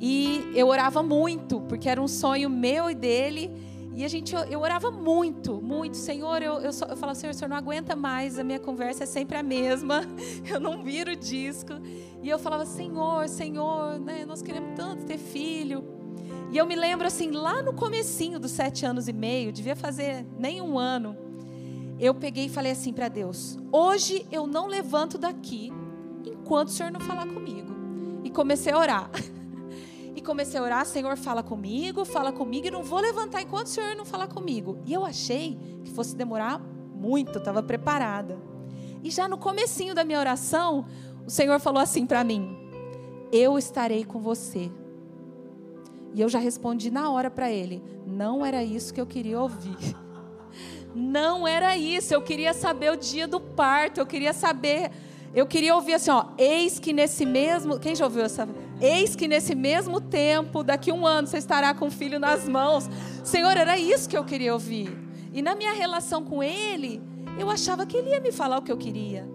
E 0.00 0.50
eu 0.54 0.68
orava 0.68 1.02
muito, 1.02 1.60
porque 1.62 1.88
era 1.88 2.00
um 2.00 2.08
sonho 2.08 2.48
meu 2.48 2.88
e 2.88 2.94
dele. 2.94 3.50
E 3.94 4.04
a 4.04 4.08
gente, 4.08 4.32
eu, 4.32 4.42
eu 4.44 4.60
orava 4.60 4.92
muito, 4.92 5.60
muito. 5.60 5.96
Senhor, 5.96 6.40
eu, 6.40 6.60
eu, 6.60 6.72
só, 6.72 6.86
eu 6.86 6.96
falava, 6.96 7.18
Senhor, 7.18 7.32
o 7.32 7.34
Senhor 7.34 7.48
não 7.48 7.56
aguenta 7.56 7.96
mais, 7.96 8.38
a 8.38 8.44
minha 8.44 8.60
conversa 8.60 9.02
é 9.02 9.06
sempre 9.06 9.36
a 9.36 9.42
mesma. 9.42 10.02
Eu 10.48 10.60
não 10.60 10.84
viro 10.84 11.10
o 11.10 11.16
disco. 11.16 11.72
E 12.22 12.28
eu 12.28 12.38
falava, 12.38 12.64
Senhor, 12.64 13.28
Senhor, 13.28 13.98
né, 13.98 14.24
nós 14.24 14.40
queremos 14.40 14.76
tanto 14.76 15.04
ter 15.04 15.18
filho. 15.18 15.97
E 16.50 16.56
eu 16.56 16.66
me 16.66 16.74
lembro 16.74 17.06
assim, 17.06 17.30
lá 17.30 17.62
no 17.62 17.74
comecinho 17.74 18.38
dos 18.38 18.52
sete 18.52 18.86
anos 18.86 19.06
e 19.06 19.12
meio, 19.12 19.52
devia 19.52 19.76
fazer 19.76 20.24
nem 20.38 20.62
um 20.62 20.78
ano, 20.78 21.16
eu 22.00 22.14
peguei 22.14 22.46
e 22.46 22.48
falei 22.48 22.72
assim 22.72 22.92
para 22.92 23.08
Deus: 23.08 23.58
hoje 23.72 24.24
eu 24.30 24.46
não 24.46 24.66
levanto 24.66 25.18
daqui 25.18 25.72
enquanto 26.24 26.68
o 26.68 26.70
Senhor 26.70 26.90
não 26.90 27.00
falar 27.00 27.26
comigo. 27.26 27.68
E 28.24 28.30
comecei 28.30 28.72
a 28.72 28.78
orar. 28.78 29.10
E 30.16 30.20
comecei 30.20 30.58
a 30.58 30.62
orar, 30.64 30.84
Senhor, 30.84 31.16
fala 31.16 31.44
comigo, 31.44 32.04
fala 32.04 32.32
comigo, 32.32 32.66
e 32.66 32.72
não 32.72 32.82
vou 32.82 32.98
levantar 32.98 33.40
enquanto 33.40 33.66
o 33.66 33.68
Senhor 33.68 33.94
não 33.94 34.04
falar 34.04 34.26
comigo. 34.26 34.76
E 34.84 34.92
eu 34.92 35.04
achei 35.04 35.56
que 35.84 35.92
fosse 35.92 36.16
demorar 36.16 36.58
muito, 36.92 37.38
estava 37.38 37.62
preparada. 37.62 38.36
E 39.04 39.12
já 39.12 39.28
no 39.28 39.38
comecinho 39.38 39.94
da 39.94 40.02
minha 40.02 40.18
oração, 40.18 40.86
o 41.24 41.30
Senhor 41.30 41.60
falou 41.60 41.80
assim 41.80 42.04
para 42.04 42.24
mim: 42.24 42.58
Eu 43.30 43.56
estarei 43.56 44.04
com 44.04 44.18
você. 44.18 44.72
E 46.18 46.20
eu 46.20 46.28
já 46.28 46.40
respondi 46.40 46.90
na 46.90 47.10
hora 47.12 47.30
para 47.30 47.48
ele: 47.48 47.80
Não 48.04 48.44
era 48.44 48.64
isso 48.64 48.92
que 48.92 49.00
eu 49.00 49.06
queria 49.06 49.40
ouvir. 49.40 49.96
Não 50.92 51.46
era 51.46 51.76
isso. 51.76 52.12
Eu 52.12 52.20
queria 52.20 52.52
saber 52.52 52.90
o 52.90 52.96
dia 52.96 53.28
do 53.28 53.38
parto. 53.38 54.00
Eu 54.00 54.06
queria 54.06 54.32
saber 54.32 54.90
eu 55.34 55.46
queria 55.46 55.74
ouvir 55.74 55.94
assim, 55.94 56.10
ó, 56.10 56.24
eis 56.38 56.78
que 56.78 56.92
nesse 56.92 57.26
mesmo, 57.26 57.78
quem 57.78 57.94
já 57.94 58.06
ouviu 58.06 58.24
essa? 58.24 58.48
Eis 58.80 59.14
que 59.14 59.28
nesse 59.28 59.54
mesmo 59.54 60.00
tempo, 60.00 60.64
daqui 60.64 60.90
um 60.90 61.06
ano, 61.06 61.28
você 61.28 61.36
estará 61.36 61.74
com 61.74 61.88
o 61.88 61.90
filho 61.90 62.18
nas 62.18 62.48
mãos. 62.48 62.88
Senhor, 63.22 63.54
era 63.56 63.78
isso 63.78 64.08
que 64.08 64.16
eu 64.16 64.24
queria 64.24 64.54
ouvir. 64.54 64.90
E 65.32 65.42
na 65.42 65.54
minha 65.54 65.74
relação 65.74 66.24
com 66.24 66.42
Ele, 66.42 67.02
eu 67.38 67.50
achava 67.50 67.84
que 67.84 67.96
Ele 67.96 68.10
ia 68.10 68.20
me 68.20 68.32
falar 68.32 68.58
o 68.58 68.62
que 68.62 68.72
eu 68.72 68.78
queria. 68.78 69.28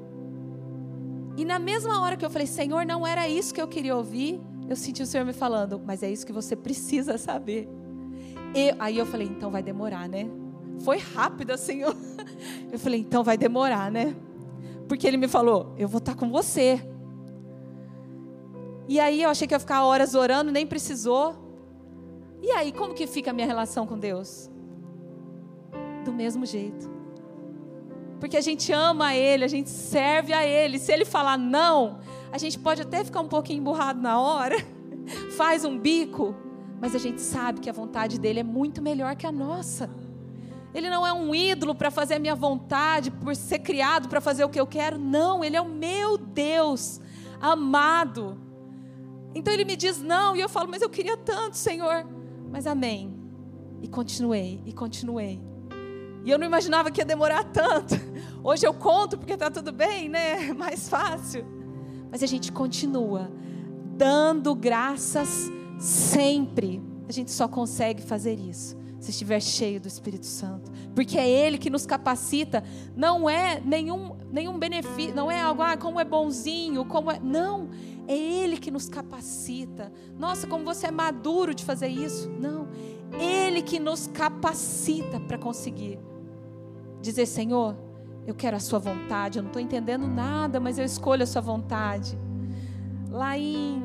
E 1.37 1.45
na 1.45 1.59
mesma 1.59 2.01
hora 2.01 2.17
que 2.17 2.25
eu 2.25 2.29
falei, 2.29 2.47
Senhor, 2.47 2.85
não 2.85 3.05
era 3.05 3.29
isso 3.29 3.53
que 3.53 3.61
eu 3.61 3.67
queria 3.67 3.95
ouvir, 3.95 4.41
eu 4.73 4.77
senti 4.77 5.01
o 5.01 5.05
Senhor 5.05 5.25
me 5.25 5.33
falando, 5.33 5.81
mas 5.83 6.03
é 6.03 6.11
isso 6.11 6.25
que 6.25 6.33
você 6.33 6.55
precisa 6.55 7.17
saber. 7.17 7.69
E, 8.55 8.75
aí 8.79 8.97
eu 8.97 9.05
falei, 9.05 9.27
então 9.27 9.49
vai 9.49 9.63
demorar, 9.63 10.07
né? 10.09 10.29
Foi 10.81 10.97
rápido 10.97 11.51
assim. 11.51 11.81
Eu, 11.81 11.95
falei, 12.77 12.99
então 12.99 13.23
vai 13.23 13.37
demorar, 13.37 13.91
né? 13.91 14.15
porque 14.87 15.07
ele 15.07 15.17
me 15.17 15.27
falou: 15.27 15.73
Eu 15.77 15.87
vou 15.87 15.97
estar 15.97 16.15
com 16.15 16.29
você. 16.29 16.79
E 18.87 18.99
aí 18.99 19.23
eu 19.23 19.29
achei 19.29 19.47
que 19.47 19.53
ia 19.53 19.59
ficar 19.59 19.83
horas 19.85 20.13
orando, 20.13 20.51
nem 20.51 20.67
precisou. 20.67 21.35
E 22.41 22.51
aí, 22.51 22.71
como 22.71 22.93
que 22.93 23.07
fica 23.07 23.31
a 23.31 23.33
minha 23.33 23.47
relação 23.47 23.87
com 23.87 23.97
Deus? 23.97 24.51
Do 26.03 26.11
mesmo 26.11 26.45
jeito. 26.45 26.91
Porque 28.19 28.37
a 28.37 28.41
gente 28.41 28.71
ama 28.71 29.15
Ele, 29.15 29.45
a 29.45 29.47
gente 29.47 29.69
serve 29.69 30.33
a 30.33 30.45
Ele. 30.45 30.77
Se 30.77 30.91
Ele 30.91 31.05
falar 31.05 31.37
não, 31.37 31.99
a 32.33 32.37
gente 32.39 32.57
pode 32.57 32.81
até 32.81 33.03
ficar 33.03 33.21
um 33.21 33.27
pouquinho 33.27 33.59
emburrado 33.59 34.01
na 34.01 34.19
hora, 34.19 34.55
faz 35.37 35.63
um 35.63 35.77
bico, 35.77 36.35
mas 36.81 36.95
a 36.95 36.97
gente 36.97 37.21
sabe 37.21 37.59
que 37.59 37.69
a 37.69 37.73
vontade 37.73 38.19
dele 38.19 38.39
é 38.39 38.43
muito 38.43 38.81
melhor 38.81 39.15
que 39.15 39.27
a 39.27 39.31
nossa. 39.31 39.87
Ele 40.73 40.89
não 40.89 41.05
é 41.05 41.13
um 41.13 41.35
ídolo 41.35 41.75
para 41.75 41.91
fazer 41.91 42.15
a 42.15 42.19
minha 42.19 42.33
vontade, 42.33 43.11
por 43.11 43.35
ser 43.35 43.59
criado 43.59 44.09
para 44.09 44.19
fazer 44.19 44.43
o 44.43 44.49
que 44.49 44.59
eu 44.59 44.65
quero. 44.65 44.97
Não, 44.97 45.43
ele 45.43 45.55
é 45.55 45.61
o 45.61 45.69
meu 45.69 46.17
Deus 46.17 46.99
amado. 47.39 48.41
Então 49.35 49.53
ele 49.53 49.63
me 49.63 49.75
diz 49.75 50.01
não, 50.01 50.35
e 50.35 50.41
eu 50.41 50.49
falo, 50.49 50.67
mas 50.67 50.81
eu 50.81 50.89
queria 50.89 51.15
tanto, 51.15 51.55
Senhor. 51.55 52.03
Mas 52.49 52.65
amém. 52.65 53.15
E 53.79 53.87
continuei, 53.87 54.59
e 54.65 54.73
continuei. 54.73 55.39
E 56.25 56.31
eu 56.31 56.39
não 56.39 56.47
imaginava 56.47 56.89
que 56.89 56.99
ia 56.99 57.05
demorar 57.05 57.43
tanto. 57.43 57.93
Hoje 58.43 58.65
eu 58.65 58.73
conto 58.73 59.19
porque 59.19 59.33
está 59.33 59.51
tudo 59.51 59.71
bem, 59.71 60.09
né? 60.09 60.47
É 60.49 60.53
mais 60.53 60.89
fácil. 60.89 61.52
Mas 62.13 62.21
a 62.21 62.27
gente 62.27 62.51
continua 62.51 63.31
dando 63.97 64.53
graças 64.53 65.49
sempre. 65.79 66.79
A 67.09 67.11
gente 67.11 67.31
só 67.31 67.47
consegue 67.47 68.03
fazer 68.03 68.39
isso 68.39 68.77
se 68.99 69.09
estiver 69.09 69.41
cheio 69.41 69.81
do 69.81 69.87
Espírito 69.87 70.27
Santo, 70.27 70.71
porque 70.93 71.17
é 71.17 71.27
Ele 71.27 71.57
que 71.57 71.71
nos 71.71 71.87
capacita, 71.87 72.63
não 72.95 73.27
é 73.27 73.59
nenhum, 73.59 74.15
nenhum 74.31 74.59
benefício, 74.59 75.15
não 75.15 75.31
é 75.31 75.41
algo, 75.41 75.63
ah, 75.63 75.75
como 75.75 75.99
é 75.99 76.05
bonzinho, 76.05 76.85
como 76.85 77.09
é. 77.09 77.19
Não, 77.19 77.71
é 78.07 78.15
Ele 78.15 78.57
que 78.57 78.69
nos 78.69 78.87
capacita. 78.87 79.91
Nossa, 80.15 80.45
como 80.45 80.63
você 80.63 80.87
é 80.87 80.91
maduro 80.91 81.55
de 81.55 81.65
fazer 81.65 81.87
isso. 81.87 82.29
Não, 82.29 82.67
Ele 83.19 83.63
que 83.63 83.79
nos 83.79 84.05
capacita 84.05 85.19
para 85.19 85.39
conseguir 85.39 85.97
dizer: 87.01 87.25
Senhor, 87.25 87.75
eu 88.25 88.33
quero 88.33 88.57
a 88.57 88.59
Sua 88.59 88.79
vontade, 88.79 89.39
eu 89.39 89.43
não 89.43 89.49
estou 89.49 89.61
entendendo 89.61 90.07
nada, 90.07 90.59
mas 90.59 90.77
eu 90.77 90.85
escolho 90.85 91.23
a 91.23 91.27
Sua 91.27 91.41
vontade. 91.41 92.17
Lá 93.09 93.37
em, 93.37 93.81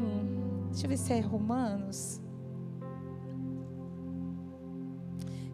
deixa 0.71 0.87
eu 0.87 0.91
ver 0.91 0.97
se 0.97 1.13
é 1.13 1.21
Romanos. 1.21 2.21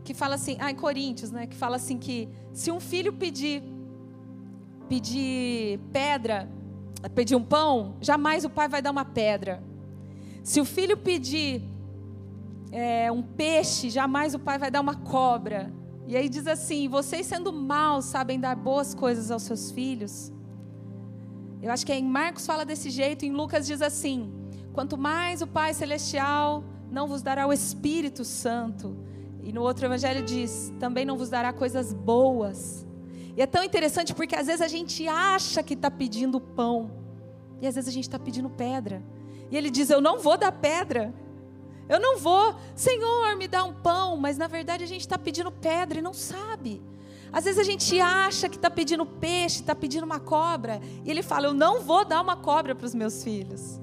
que 0.05 0.13
fala 0.13 0.35
assim, 0.35 0.57
ah, 0.61 0.71
em 0.71 0.75
Coríntios, 0.75 1.31
né, 1.31 1.47
que 1.47 1.57
fala 1.57 1.77
assim 1.77 1.97
que 1.97 2.29
se 2.53 2.71
um 2.71 2.79
filho 2.79 3.13
pedir 3.15 3.63
pedir 4.87 5.81
pedra, 5.91 6.47
pedir 7.15 7.35
um 7.35 7.43
pão, 7.43 7.97
jamais 8.03 8.45
o 8.45 8.51
pai 8.51 8.69
vai 8.69 8.83
dar 8.83 8.91
uma 8.91 9.05
pedra. 9.05 9.63
Se 10.43 10.61
o 10.61 10.65
filho 10.65 10.95
pedir 10.95 11.63
é, 12.71 13.11
um 13.11 13.23
peixe, 13.23 13.89
jamais 13.89 14.35
o 14.35 14.39
pai 14.39 14.59
vai 14.59 14.71
dar 14.71 14.83
uma 14.83 14.95
cobra. 14.95 15.73
E 16.07 16.17
aí 16.17 16.29
diz 16.29 16.47
assim: 16.47 16.89
vocês 16.89 17.27
sendo 17.27 17.53
maus 17.53 18.05
sabem 18.07 18.39
dar 18.39 18.57
boas 18.57 18.95
coisas 18.95 19.31
aos 19.31 19.43
seus 19.43 19.71
filhos. 19.71 20.33
Eu 21.63 21.71
acho 21.71 21.87
que 21.87 21.93
em 21.93 22.05
Marcos 22.05 22.45
fala 22.45 22.65
desse 22.65 22.91
jeito, 22.91 23.25
em 23.25 23.33
Lucas 23.33 23.67
diz 23.67 23.81
assim: 23.81 24.31
quanto 24.73 24.99
mais 24.99 25.41
o 25.41 25.47
Pai 25.47 25.73
Celestial 25.73 26.63
não 26.91 27.09
vos 27.09 27.23
dará 27.23 27.47
o 27.47 27.53
Espírito 27.53 28.25
Santo, 28.25 28.97
e 29.43 29.53
no 29.53 29.63
outro 29.63 29.87
evangelho 29.87 30.23
diz: 30.23 30.73
também 30.79 31.05
não 31.05 31.17
vos 31.17 31.31
dará 31.31 31.53
coisas 31.53 31.93
boas. 31.93 32.87
E 33.37 33.43
é 33.43 33.47
tão 33.47 33.65
interessante 33.65 34.15
porque 34.15 34.37
às 34.37 34.47
vezes 34.47 34.61
a 34.61 34.69
gente 34.69 35.09
acha 35.09 35.63
que 35.63 35.75
está 35.75 35.91
pedindo 35.91 36.39
pão, 36.39 36.91
e 37.61 37.67
às 37.67 37.75
vezes 37.75 37.89
a 37.89 37.93
gente 37.93 38.05
está 38.05 38.19
pedindo 38.19 38.51
pedra. 38.51 39.03
E 39.51 39.57
ele 39.57 39.71
diz: 39.71 39.89
Eu 39.89 40.01
não 40.01 40.19
vou 40.19 40.37
dar 40.37 40.53
pedra. 40.53 41.15
Eu 41.89 42.01
não 42.01 42.19
vou, 42.19 42.55
Senhor, 42.75 43.37
me 43.37 43.47
dá 43.47 43.65
um 43.65 43.73
pão. 43.73 44.17
Mas 44.17 44.37
na 44.37 44.47
verdade 44.47 44.85
a 44.85 44.87
gente 44.87 45.03
está 45.03 45.19
pedindo 45.19 45.51
pedra 45.51 45.99
e 45.99 46.03
não 46.03 46.15
sabe. 46.15 46.83
Às 47.33 47.45
vezes 47.45 47.59
a 47.59 47.65
gente 47.65 47.99
acha 48.01 48.49
que 48.49 48.57
está 48.57 48.71
pedindo 48.71 49.05
peixe, 49.05 49.61
está 49.61 49.75
pedindo 49.75 50.05
uma 50.05 50.21
cobra. 50.21 50.81
E 51.05 51.11
ele 51.11 51.23
fala: 51.23 51.47
Eu 51.47 51.55
não 51.55 51.81
vou 51.81 52.05
dar 52.05 52.21
uma 52.21 52.37
cobra 52.37 52.75
para 52.75 52.87
os 52.87 52.95
meus 52.95 53.23
filhos. 53.25 53.81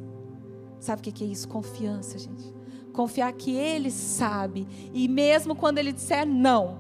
Sabe 0.80 1.02
o 1.02 1.14
que 1.14 1.24
é 1.24 1.28
isso? 1.28 1.47
Confiança, 1.47 2.18
gente. 2.18 2.52
Confiar 2.91 3.32
que 3.34 3.56
Ele 3.56 3.91
sabe. 3.91 4.68
E 4.93 5.08
mesmo 5.08 5.56
quando 5.56 5.78
Ele 5.78 5.91
disser 5.91 6.26
não, 6.26 6.80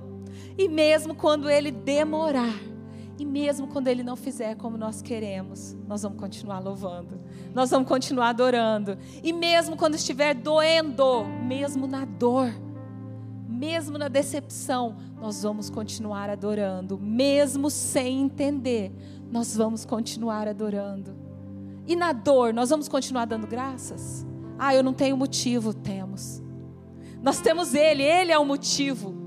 e 0.57 0.67
mesmo 0.67 1.15
quando 1.15 1.49
Ele 1.49 1.71
demorar, 1.71 2.59
e 3.21 3.25
mesmo 3.25 3.67
quando 3.67 3.87
Ele 3.87 4.01
não 4.01 4.15
fizer 4.15 4.55
como 4.55 4.75
nós 4.75 4.99
queremos, 4.99 5.77
nós 5.87 6.01
vamos 6.01 6.19
continuar 6.19 6.57
louvando, 6.57 7.21
nós 7.53 7.69
vamos 7.69 7.87
continuar 7.87 8.29
adorando. 8.29 8.97
E 9.23 9.31
mesmo 9.31 9.77
quando 9.77 9.93
estiver 9.93 10.33
doendo, 10.33 11.23
mesmo 11.23 11.85
na 11.85 12.03
dor, 12.03 12.51
mesmo 13.47 13.99
na 13.99 14.07
decepção, 14.07 14.95
nós 15.21 15.43
vamos 15.43 15.69
continuar 15.69 16.31
adorando, 16.31 16.97
mesmo 16.97 17.69
sem 17.69 18.21
entender, 18.21 18.91
nós 19.31 19.55
vamos 19.55 19.85
continuar 19.85 20.47
adorando. 20.47 21.15
E 21.85 21.95
na 21.95 22.13
dor, 22.13 22.51
nós 22.51 22.71
vamos 22.71 22.87
continuar 22.87 23.25
dando 23.25 23.45
graças? 23.45 24.25
Ah, 24.57 24.73
eu 24.73 24.81
não 24.81 24.93
tenho 24.93 25.15
motivo. 25.15 25.75
Temos. 25.75 26.41
Nós 27.21 27.39
temos 27.39 27.75
Ele, 27.75 28.01
Ele 28.01 28.31
é 28.31 28.39
o 28.39 28.45
motivo. 28.45 29.20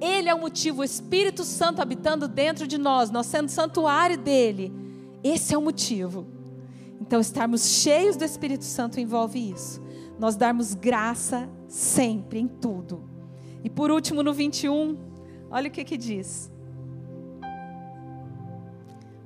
Ele 0.00 0.28
é 0.28 0.34
o 0.34 0.40
motivo, 0.40 0.80
o 0.80 0.84
Espírito 0.84 1.44
Santo 1.44 1.82
habitando 1.82 2.26
dentro 2.26 2.66
de 2.66 2.78
nós, 2.78 3.10
nós 3.10 3.26
sendo 3.26 3.48
santuário 3.48 4.16
dele. 4.16 4.72
Esse 5.22 5.54
é 5.54 5.58
o 5.58 5.62
motivo. 5.62 6.26
Então, 7.00 7.20
estarmos 7.20 7.66
cheios 7.66 8.16
do 8.16 8.24
Espírito 8.24 8.64
Santo 8.64 8.98
envolve 8.98 9.38
isso. 9.38 9.80
Nós 10.18 10.36
darmos 10.36 10.74
graça 10.74 11.48
sempre, 11.68 12.38
em 12.38 12.48
tudo. 12.48 13.04
E 13.62 13.68
por 13.68 13.90
último, 13.90 14.22
no 14.22 14.32
21, 14.32 14.96
olha 15.50 15.68
o 15.68 15.70
que 15.70 15.84
que 15.84 15.96
diz: 15.96 16.50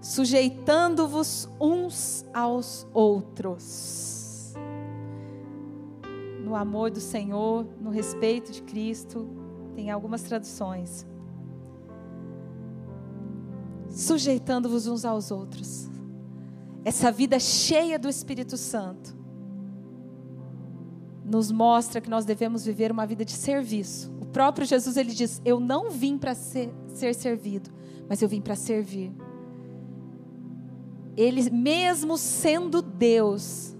sujeitando-vos 0.00 1.48
uns 1.60 2.24
aos 2.32 2.86
outros 2.92 4.24
no 6.44 6.54
amor 6.54 6.90
do 6.90 7.00
Senhor, 7.00 7.66
no 7.80 7.90
respeito 7.90 8.52
de 8.52 8.62
Cristo. 8.62 9.26
Tem 9.74 9.90
algumas 9.90 10.22
traduções. 10.22 11.06
Sujeitando-vos 13.90 14.86
uns 14.86 15.04
aos 15.04 15.30
outros. 15.30 15.88
Essa 16.84 17.10
vida 17.10 17.38
cheia 17.38 17.98
do 17.98 18.08
Espírito 18.08 18.56
Santo 18.56 19.16
nos 21.24 21.50
mostra 21.50 22.00
que 22.00 22.10
nós 22.10 22.24
devemos 22.24 22.64
viver 22.64 22.92
uma 22.92 23.06
vida 23.06 23.24
de 23.24 23.32
serviço. 23.32 24.12
O 24.20 24.26
próprio 24.26 24.66
Jesus 24.66 24.96
ele 24.96 25.12
diz: 25.12 25.40
Eu 25.44 25.58
não 25.58 25.90
vim 25.90 26.18
para 26.18 26.34
ser, 26.34 26.72
ser 26.88 27.14
servido, 27.14 27.70
mas 28.08 28.20
eu 28.20 28.28
vim 28.28 28.40
para 28.40 28.54
servir. 28.54 29.12
Ele, 31.16 31.48
mesmo 31.50 32.18
sendo 32.18 32.82
Deus, 32.82 33.74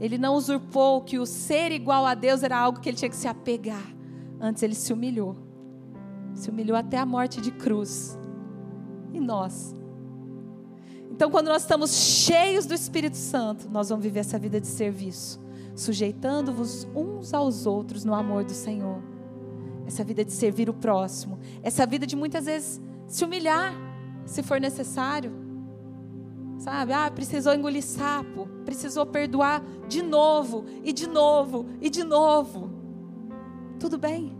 ele 0.00 0.18
não 0.18 0.34
usurpou 0.34 1.02
que 1.02 1.18
o 1.18 1.26
ser 1.26 1.70
igual 1.70 2.04
a 2.06 2.14
Deus 2.14 2.42
era 2.42 2.58
algo 2.58 2.80
que 2.80 2.88
ele 2.88 2.96
tinha 2.96 3.10
que 3.10 3.16
se 3.16 3.28
apegar. 3.28 3.91
Antes 4.42 4.64
ele 4.64 4.74
se 4.74 4.92
humilhou. 4.92 5.36
Se 6.34 6.50
humilhou 6.50 6.76
até 6.76 6.98
a 6.98 7.06
morte 7.06 7.40
de 7.40 7.52
cruz. 7.52 8.18
E 9.12 9.20
nós? 9.20 9.72
Então, 11.12 11.30
quando 11.30 11.46
nós 11.46 11.62
estamos 11.62 11.92
cheios 11.92 12.66
do 12.66 12.74
Espírito 12.74 13.16
Santo, 13.16 13.70
nós 13.70 13.90
vamos 13.90 14.02
viver 14.02 14.18
essa 14.20 14.38
vida 14.38 14.60
de 14.60 14.66
serviço, 14.66 15.38
sujeitando-vos 15.76 16.88
uns 16.96 17.32
aos 17.32 17.66
outros 17.66 18.04
no 18.04 18.14
amor 18.14 18.42
do 18.42 18.52
Senhor. 18.52 19.00
Essa 19.86 20.02
vida 20.02 20.24
de 20.24 20.32
servir 20.32 20.68
o 20.68 20.74
próximo, 20.74 21.38
essa 21.62 21.86
vida 21.86 22.06
de 22.06 22.16
muitas 22.16 22.46
vezes 22.46 22.80
se 23.06 23.24
humilhar, 23.24 23.72
se 24.24 24.42
for 24.42 24.60
necessário. 24.60 25.32
Sabe? 26.58 26.92
Ah, 26.92 27.10
precisou 27.10 27.54
engolir 27.54 27.82
sapo, 27.82 28.48
precisou 28.64 29.06
perdoar 29.06 29.62
de 29.86 30.02
novo, 30.02 30.64
e 30.82 30.92
de 30.92 31.06
novo, 31.06 31.66
e 31.80 31.90
de 31.90 32.02
novo. 32.02 32.71
Tudo 33.82 33.98
bem, 33.98 34.32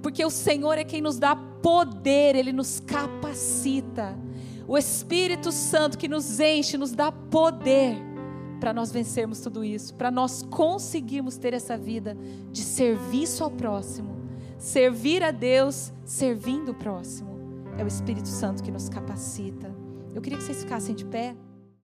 porque 0.00 0.24
o 0.24 0.30
Senhor 0.30 0.78
é 0.78 0.82
quem 0.82 1.02
nos 1.02 1.18
dá 1.18 1.36
poder, 1.36 2.34
Ele 2.34 2.54
nos 2.54 2.80
capacita. 2.80 4.18
O 4.66 4.78
Espírito 4.78 5.52
Santo 5.52 5.98
que 5.98 6.08
nos 6.08 6.40
enche, 6.40 6.78
nos 6.78 6.92
dá 6.92 7.12
poder 7.12 7.98
para 8.58 8.72
nós 8.72 8.90
vencermos 8.90 9.40
tudo 9.40 9.62
isso, 9.62 9.94
para 9.94 10.10
nós 10.10 10.42
conseguirmos 10.42 11.36
ter 11.36 11.52
essa 11.52 11.76
vida 11.76 12.16
de 12.50 12.62
serviço 12.62 13.44
ao 13.44 13.50
próximo, 13.50 14.16
servir 14.56 15.22
a 15.22 15.32
Deus 15.32 15.92
servindo 16.02 16.70
o 16.70 16.74
próximo. 16.74 17.36
É 17.76 17.84
o 17.84 17.86
Espírito 17.86 18.28
Santo 18.28 18.62
que 18.62 18.70
nos 18.70 18.88
capacita. 18.88 19.70
Eu 20.14 20.22
queria 20.22 20.38
que 20.38 20.44
vocês 20.44 20.62
ficassem 20.62 20.94
de 20.94 21.04
pé. 21.04 21.36